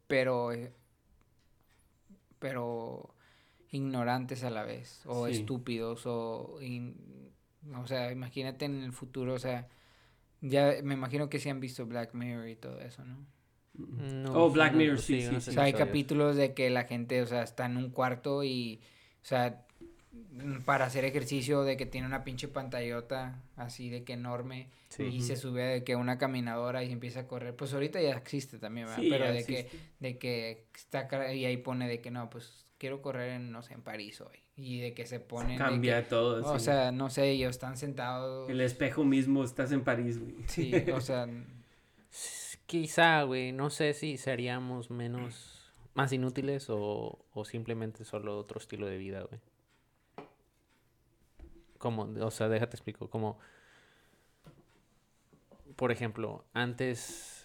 [0.07, 0.51] pero.
[0.51, 0.73] Eh,
[2.39, 3.13] pero
[3.71, 5.03] ignorantes a la vez.
[5.05, 6.05] O estúpidos.
[6.07, 6.57] O.
[6.57, 9.69] o sea, imagínate en el futuro, o sea
[10.41, 13.25] ya me imagino que sí han visto Black Mirror y todo eso, ¿no?
[13.73, 15.35] no oh, Black Mirror, sí, sí.
[15.35, 18.81] o sea, hay capítulos de que la gente, o sea, está en un cuarto y,
[19.21, 19.65] o sea,
[20.65, 25.35] para hacer ejercicio de que tiene una pinche pantallota así de que enorme y se
[25.35, 27.55] sube de que una caminadora y empieza a correr.
[27.55, 29.03] Pues ahorita ya existe también, ¿verdad?
[29.09, 29.69] Pero de que,
[29.99, 33.73] de que está y ahí pone de que no, pues quiero correr en, no sé,
[33.75, 34.39] en París hoy.
[34.55, 35.57] Y de que se ponen...
[35.57, 36.51] Cambia todo.
[36.51, 38.49] O sea, no sé, ellos están sentados...
[38.49, 40.35] El espejo mismo, estás en París, güey.
[40.47, 41.27] Sí, o sea...
[42.65, 45.55] Quizá, güey, no sé si seríamos menos...
[45.93, 49.41] Más inútiles o, o simplemente solo otro estilo de vida, güey.
[51.77, 53.37] Como, o sea, déjate explico, como...
[55.75, 57.38] Por ejemplo, antes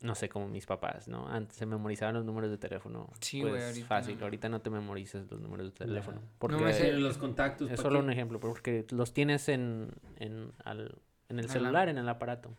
[0.00, 1.28] no sé, como mis papás, ¿no?
[1.28, 3.10] Antes se memorizaban los números de teléfono.
[3.20, 4.22] Sí, pues, ahorita fácil.
[4.22, 6.22] Ahorita no te memorizas los números de teléfono.
[6.38, 7.70] Porque no me sé los contactos.
[7.70, 10.98] Es solo un ejemplo, porque los tienes en, en, al,
[11.28, 12.56] en el celular, en el aparato.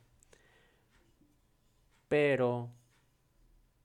[2.07, 2.69] Pero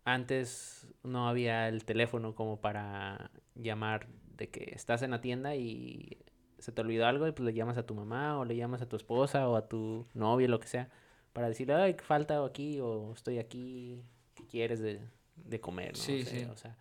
[0.05, 6.19] antes no había el teléfono como para llamar de que estás en la tienda y
[6.59, 8.89] se te olvidó algo y pues le llamas a tu mamá o le llamas a
[8.89, 10.91] tu esposa o a tu novia, lo que sea
[11.37, 14.03] para decirle, ay, falta aquí o estoy aquí,
[14.35, 15.03] ¿qué quieres de,
[15.35, 15.93] de comer?
[15.93, 16.03] ¿no?
[16.03, 16.47] Sí, sí.
[16.51, 16.79] O sea,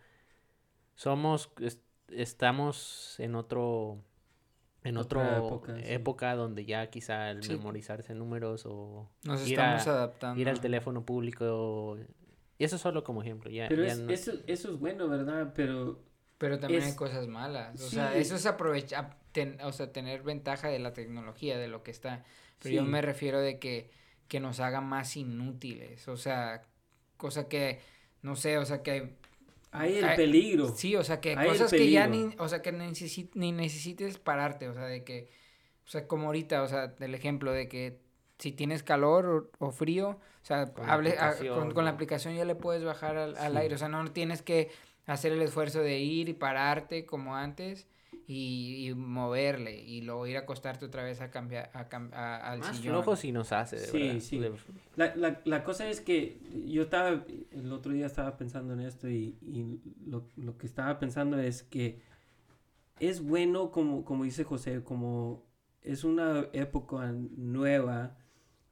[0.94, 1.50] somos,
[2.08, 3.98] estamos en otro,
[4.82, 5.42] en otra
[5.84, 10.40] época, donde ya quizá el memorizarse números o Nos estamos adaptando.
[10.40, 11.98] ir al teléfono público.
[12.56, 13.50] Y eso solo como ejemplo.
[13.50, 15.52] Ya, Pero eso, eso es bueno, ¿verdad?
[15.54, 16.02] Pero...
[16.38, 17.78] Pero también hay cosas malas.
[17.78, 19.18] O sea, eso es aprovechar,
[19.62, 22.24] o sea, tener ventaja de la tecnología, de lo que está.
[22.58, 23.90] Pero yo me refiero de que
[24.28, 26.62] que nos haga más inútiles, o sea,
[27.16, 27.80] cosa que,
[28.22, 29.14] no sé, o sea, que...
[29.72, 30.68] Hay el peligro.
[30.74, 34.74] Sí, o sea, que cosas que ya ni, o sea, que ni necesites pararte, o
[34.74, 35.28] sea, de que,
[35.84, 38.00] o sea, como ahorita, o sea, el ejemplo de que
[38.38, 41.16] si tienes calor o, frío, o sea, con, hable,
[41.74, 44.70] con, la aplicación ya le puedes bajar al, aire, o sea, no tienes que
[45.06, 47.86] hacer el esfuerzo de ir y pararte como antes
[48.28, 52.80] y, moverle y luego ir a acostarte otra vez a cambiar a, a, al Más
[52.80, 54.42] flojo si nos hace, de sí, Sí,
[54.96, 59.08] la, la, la, cosa es que yo estaba, el otro día estaba pensando en esto
[59.08, 62.00] y, y lo, lo, que estaba pensando es que
[62.98, 65.44] es bueno, como, como dice José, como
[65.82, 68.18] es una época nueva,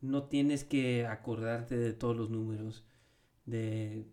[0.01, 2.85] no tienes que acordarte de todos los números,
[3.47, 4.05] de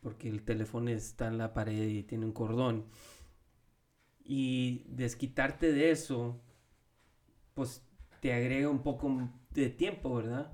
[0.00, 2.86] porque el teléfono está en la pared y tiene un cordón
[4.28, 6.38] y desquitarte de eso,
[7.54, 7.82] pues
[8.20, 10.52] te agrega un poco de tiempo, ¿verdad?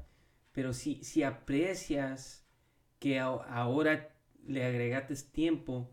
[0.52, 2.46] Pero si, si aprecias
[3.00, 4.14] que ahora
[4.46, 5.90] le agregaste tiempo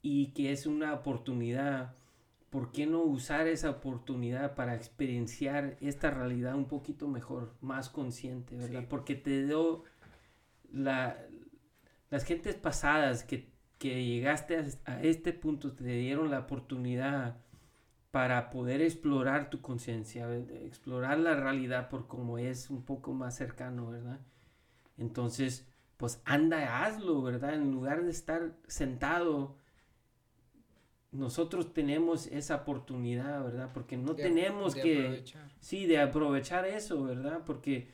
[0.00, 1.94] y que es una oportunidad,
[2.48, 8.56] ¿por qué no usar esa oportunidad para experienciar esta realidad un poquito mejor, más consciente,
[8.56, 8.86] ¿verdad?
[8.88, 9.84] Porque te dio
[10.72, 11.18] la,
[12.08, 13.53] las gentes pasadas que
[13.84, 17.36] que llegaste a, este punto, te dieron la oportunidad
[18.12, 23.90] para poder explorar tu conciencia, explorar la realidad por como es un poco más cercano,
[23.90, 24.20] ¿verdad?
[24.96, 25.68] Entonces,
[25.98, 27.52] pues anda, hazlo, ¿verdad?
[27.52, 29.58] En lugar de estar sentado,
[31.12, 33.70] nosotros tenemos esa oportunidad, ¿verdad?
[33.74, 35.24] Porque no tenemos que...
[35.60, 37.42] Sí, de aprovechar eso, ¿verdad?
[37.44, 37.90] Porque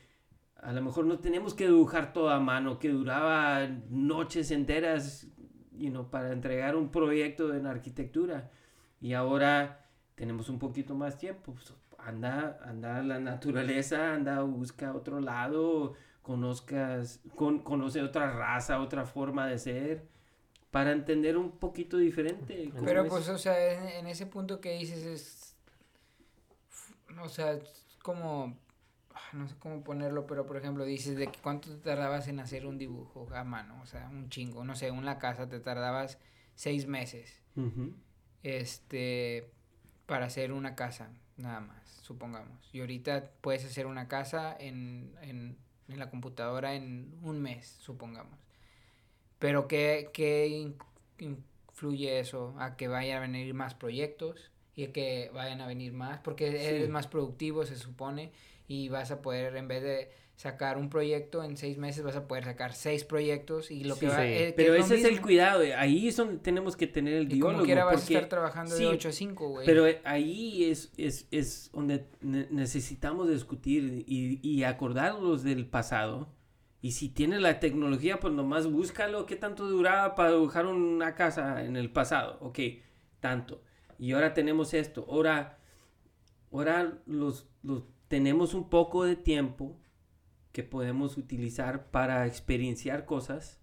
[0.55, 5.27] a lo mejor no tenemos que dibujar todo a mano, que duraba noches enteras
[5.81, 8.51] you know, para entregar un proyecto en arquitectura.
[9.01, 11.53] Y ahora tenemos un poquito más tiempo.
[11.53, 18.81] Pues, anda, anda a la naturaleza, anda, busca otro lado, conozcas, con, conoce otra raza,
[18.81, 20.07] otra forma de ser,
[20.69, 22.71] para entender un poquito diferente.
[22.83, 25.55] Pero pues, o sea, en, ese punto que dices es,
[27.21, 27.59] o sea,
[28.01, 28.70] como, ah,
[29.33, 32.65] no sé cómo ponerlo, pero por ejemplo dices de que cuánto te tardabas en hacer
[32.65, 36.17] un dibujo a mano, o sea, un chingo, no sé, una casa te tardabas
[36.55, 37.41] seis meses,
[38.43, 39.49] este,
[40.05, 42.69] para hacer una casa, nada más, supongamos.
[42.73, 45.57] Y ahorita puedes hacer una casa en, en
[45.93, 48.39] en la computadora en un mes, supongamos.
[49.39, 50.73] Pero ¿qué, qué
[51.19, 56.19] influye eso a que vayan a venir más proyectos y que vayan a venir más?
[56.19, 58.31] Porque eres más productivo, se supone,
[58.67, 60.09] y vas a poder, en vez de
[60.41, 64.07] sacar un proyecto en seis meses vas a poder sacar seis proyectos y lo que
[64.07, 67.27] va eh, pero ese es el cuidado eh, ahí es donde tenemos que tener el
[67.27, 69.67] diálogo como quiera vas a estar trabajando de 8 a 5 güey.
[69.67, 76.29] pero eh, ahí es, es, es donde necesitamos discutir y, y acordarnos del pasado.
[76.83, 81.63] Y si tienes la tecnología pues nomás búscalo qué tanto duraba para dibujar una casa
[81.63, 82.59] en el pasado ok
[83.19, 83.61] tanto
[84.01, 85.57] y ahora tenemos esto ahora
[86.51, 87.47] ahora los,
[88.09, 89.79] tenemos un poco de tiempo
[90.51, 93.61] que podemos utilizar para experienciar cosas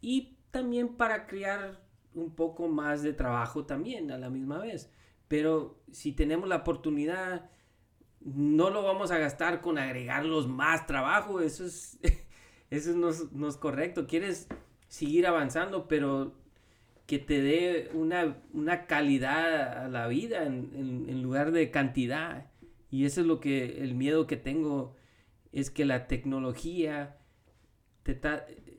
[0.00, 4.90] y también para crear un poco más de trabajo también a la misma vez.
[5.28, 7.50] Pero si tenemos la oportunidad,
[8.20, 11.40] no lo vamos a gastar con agregarlos más trabajo.
[11.40, 11.98] Eso es,
[12.70, 13.08] eso no,
[13.48, 14.06] es, correcto.
[14.06, 14.48] Quieres
[14.88, 16.34] seguir avanzando, pero
[17.06, 20.70] que te dé una, una calidad a la vida en,
[21.08, 22.46] en, lugar de cantidad.
[22.90, 24.96] Y eso es lo que el miedo que tengo
[25.52, 27.18] es que la tecnología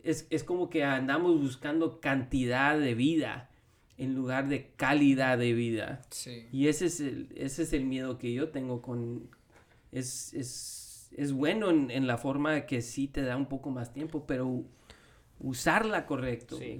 [0.03, 3.49] es, como que andamos buscando cantidad de vida
[3.97, 6.01] en lugar de calidad de vida.
[6.51, 9.29] Y ese es el, ese es el miedo que yo tengo con...
[9.91, 14.65] Es, es, bueno en, la forma que sí te da un poco más tiempo, pero
[15.39, 16.57] usarla correcto.
[16.57, 16.79] Sí,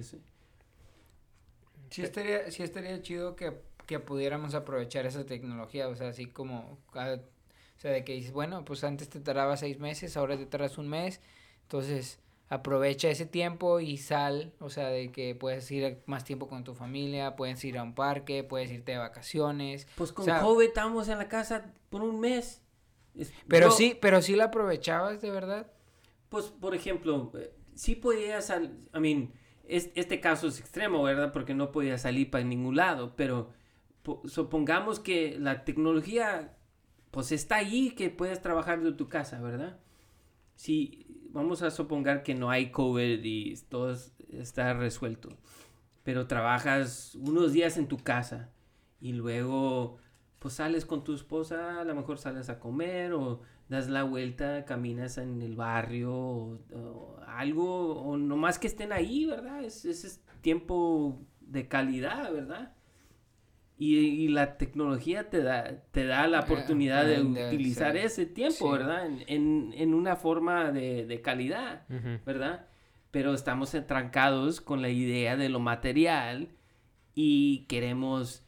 [1.96, 3.54] sí estaría, sí estaría chido que,
[3.86, 6.78] que pudiéramos aprovechar esa tecnología, o sea, así como
[7.76, 10.76] o sea, de que dices, bueno, pues antes te tardaba seis meses, ahora te tardas
[10.76, 11.20] un mes.
[11.62, 12.18] Entonces,
[12.48, 14.52] aprovecha ese tiempo y sal.
[14.60, 17.94] O sea, de que puedes ir más tiempo con tu familia, puedes ir a un
[17.94, 19.86] parque, puedes irte de vacaciones.
[19.96, 22.62] Pues con COVID estamos en la casa por un mes.
[23.48, 25.70] pero sí, pero sí la aprovechabas de verdad.
[26.28, 29.32] Pues, por ejemplo, eh, sí podías, I mean,
[29.68, 31.32] este caso es extremo, ¿verdad?
[31.32, 33.50] Porque no podía salir para ningún lado, pero
[34.24, 36.56] supongamos que la tecnología
[37.10, 39.78] pues está ahí que puedes trabajar de tu casa, ¿verdad?
[40.54, 43.96] Si vamos a suponer que no hay COVID y todo
[44.30, 45.30] está resuelto,
[46.02, 48.50] pero trabajas unos días en tu casa
[49.00, 49.98] y luego
[50.38, 54.64] pues sales con tu esposa, a lo mejor sales a comer o das la vuelta,
[54.64, 59.64] caminas en el barrio o, algo, o nomás que estén ahí, ¿verdad?
[59.64, 62.72] Ese es tiempo de calidad, ¿verdad?
[63.78, 69.06] Y, la tecnología te da, te da la oportunidad de utilizar ese tiempo, ¿verdad?
[69.26, 71.86] En, en, una forma de, de calidad,
[72.24, 72.68] ¿verdad?
[73.10, 76.48] Pero estamos entrancados con la idea de lo material
[77.14, 78.46] y queremos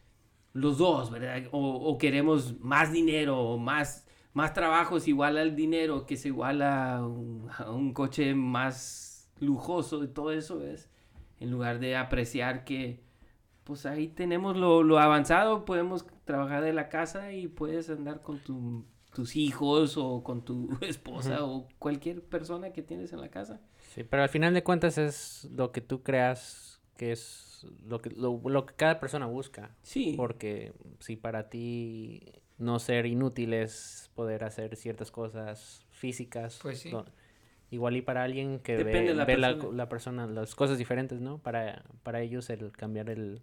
[0.54, 1.42] los dos, ¿verdad?
[1.52, 4.07] O, o queremos más dinero o más,
[4.38, 9.28] más trabajo es igual al dinero, que es igual a un, a un coche más
[9.40, 10.88] lujoso y todo eso es,
[11.40, 13.02] en lugar de apreciar que
[13.64, 18.38] pues ahí tenemos lo, avanzado, podemos trabajar de la casa y puedes andar con
[19.12, 23.60] tus hijos o con tu esposa o cualquier persona que tienes en la casa.
[23.92, 28.10] Sí, pero al final de cuentas es lo que tú creas que es lo que,
[28.10, 29.74] lo, que cada persona busca.
[29.82, 30.14] Sí.
[30.16, 32.22] Porque si para ti
[32.58, 36.92] no ser inútil es poder hacer ciertas cosas físicas, pues sí.
[37.70, 39.72] igual y para alguien que ve, la, persona.
[39.72, 41.38] La, persona, las cosas diferentes, ¿no?
[41.38, 43.40] Para, para ellos el cambiar el,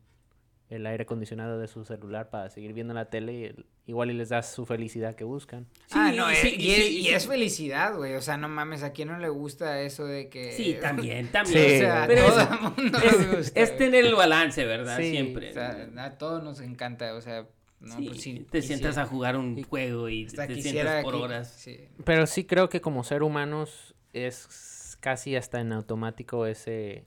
[0.70, 4.30] el aire acondicionado de su celular para seguir viendo la tele y igual y les
[4.30, 5.68] da su felicidad que buscan.
[5.92, 8.16] ah, no, eh, y, es, felicidad, güey.
[8.16, 10.54] O sea, no mames, ¿a quién no le gusta eso de que...
[10.54, 11.76] Sí, también, también.
[11.76, 14.98] O sea, Pero todo es, mundo es, gusta, es tener el balance, ¿verdad?
[14.98, 15.52] Siempre.
[15.52, 17.48] O sea, a todos nos encanta, o sea...
[17.86, 21.68] No, pues te sientas a jugar un juego y te sientas por horas.
[22.04, 27.06] Pero sí creo que como ser humanos es casi hasta en automático ese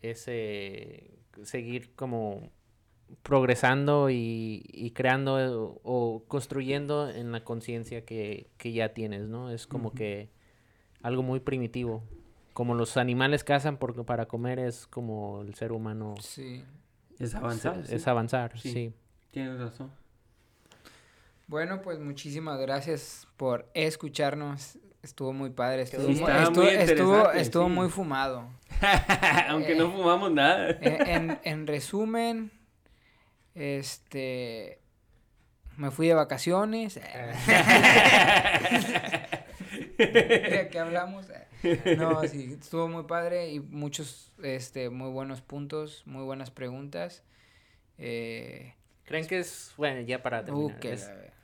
[0.00, 2.50] ese seguir como
[3.22, 9.50] progresando y, creando o construyendo en la conciencia que, ya tienes, ¿no?
[9.50, 10.30] Es como que
[11.02, 12.02] algo muy primitivo.
[12.52, 16.64] Como los animales cazan porque para comer es como el ser humano Sí.
[17.18, 17.80] Es avanzar.
[17.80, 17.94] es, sí.
[17.94, 18.72] es avanzar, Sí.
[18.72, 18.94] sí.
[19.30, 19.90] Tienes razón.
[21.46, 24.78] Bueno, pues muchísimas gracias por escucharnos.
[25.02, 25.82] Estuvo muy padre.
[25.82, 27.70] Estuvo, Sí, muy, estuvo, muy estuvo, interesante, estuvo sí.
[27.72, 28.48] muy fumado.
[29.48, 29.76] Aunque Eh.
[29.76, 30.70] no fumamos nada.
[30.80, 32.50] En, en- en resumen,
[33.54, 34.80] este.
[35.76, 36.94] Me fui de vacaciones.
[39.98, 41.26] ¿De qué hablamos?
[41.98, 47.22] No, sí, estuvo muy padre y muchos, este, muy buenos puntos, muy buenas preguntas.
[47.98, 48.74] Eh,
[49.04, 51.35] ¿Creen que es, bueno, ya para uh, terminar, que es- la-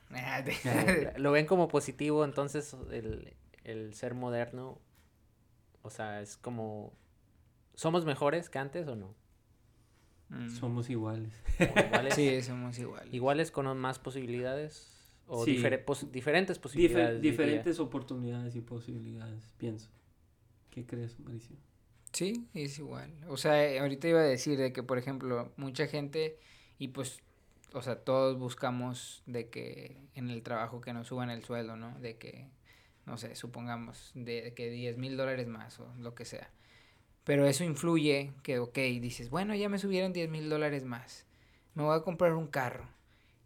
[1.17, 3.35] lo ven como positivo, entonces el,
[3.65, 4.79] el ser moderno,
[5.83, 6.93] o sea, es como,
[7.75, 9.15] ¿somos mejores que antes o no?
[10.29, 10.49] Mm.
[10.51, 11.33] Somos iguales.
[11.61, 13.13] ¿O iguales, Sí, somos iguales.
[13.13, 14.89] iguales con más posibilidades
[15.27, 15.57] o Sí.
[15.57, 17.21] difere- pos- diferentes Dife- posibilidades.
[17.23, 19.91] diferentes oportunidades y posibilidades, pienso.
[20.71, 21.57] ¿Qué crees, Mauricio?
[22.13, 23.13] Sí, es igual.
[23.29, 26.39] O sea, ahorita iba a decir de que, por ejemplo, mucha gente,
[26.79, 27.21] y pues,
[27.75, 31.99] o sea, todos buscamos de que en el trabajo que nos suban el sueldo, ¿no?
[32.01, 32.49] De que,
[33.07, 36.51] no sé, supongamos, de que 10 mil dólares más o lo que sea.
[37.25, 41.27] Pero eso influye que, ok, dices, bueno, ya me subieron 10 mil dólares más.
[41.75, 42.89] Me voy a comprar un carro.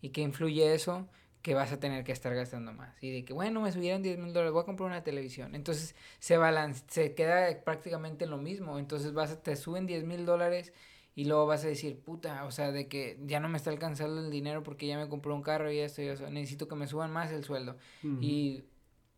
[0.01, 1.09] ¿Y qué influye eso?
[1.43, 3.03] Que vas a tener que estar gastando más.
[3.03, 5.55] Y de que, bueno, me subieron 10 mil dólares, voy a comprar una televisión.
[5.55, 8.79] Entonces, se balance, se queda prácticamente lo mismo.
[8.79, 10.73] Entonces vas a- te suben 10 mil dólares
[11.17, 14.21] y luego vas a decir, puta, o sea, de que ya no me está alcanzando
[14.21, 16.31] el dinero porque ya me compré un carro y esto y eso.
[16.31, 17.77] Necesito que me suban más el sueldo.
[18.21, 18.63] Y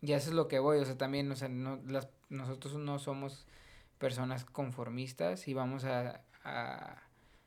[0.01, 2.99] ya eso es lo que voy, o sea, también, o sea, no, las, nosotros no
[2.99, 3.47] somos
[3.99, 7.03] personas conformistas y vamos a, a,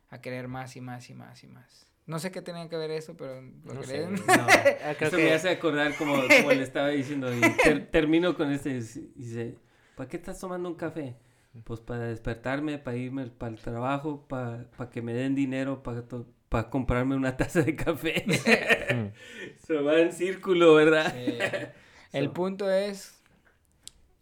[0.10, 1.88] a querer más y más y más y más.
[2.08, 4.14] No sé qué tenía que ver eso, pero lo No sé, creen.
[4.28, 7.34] no, ah, creo Eso que- me hace acordar como, como le estaba diciendo.
[7.34, 8.72] y ter- termino con este.
[8.72, 8.74] y
[9.16, 9.56] Dice,
[9.96, 11.16] ¿para qué estás tomando un café?
[11.66, 16.04] Pues para despertarme, para irme para el trabajo, para que me den dinero, para
[16.50, 18.26] para comprarme una taza de café.
[19.66, 21.14] Se va en círculo, ¿verdad?
[22.14, 23.18] El So, punto es...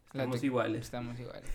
[0.08, 0.82] Estamos iguales.
[0.82, 1.50] Estamos iguales.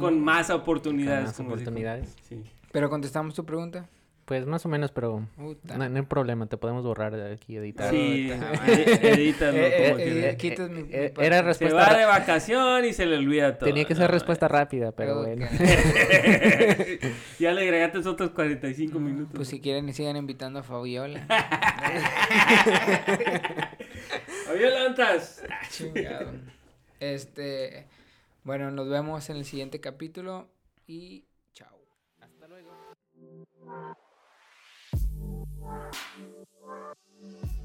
[0.00, 1.32] Con más- oportunidades.
[1.32, 2.14] Con más oportunidades.
[2.28, 2.42] Sí.
[2.72, 3.88] Pero contestamos tu pregunta.
[4.26, 7.90] Pues más o menos, pero no, no hay problema, te podemos borrar de aquí editar.
[7.92, 8.28] Sí,
[9.02, 11.26] edítalo Eh, como eh, que- eh, quitas mi- mi eh, parte.
[11.26, 13.68] era Se respuesta va ra- de vacación y se le olvida todo.
[13.68, 15.46] Tenía que ser No, respuesta rápida, pero bueno.
[17.38, 19.32] ya le agregaste otros 45 minutos.
[19.36, 21.24] Pues si quieren, sigan invitando a Fabiola.
[24.50, 25.42] Había lantas.
[25.70, 26.32] Chingado.
[26.98, 27.86] Este,
[28.42, 30.48] bueno, nos vemos en el siguiente capítulo
[30.88, 31.78] y chao.
[32.20, 32.72] Hasta luego.
[35.66, 37.55] Thank you.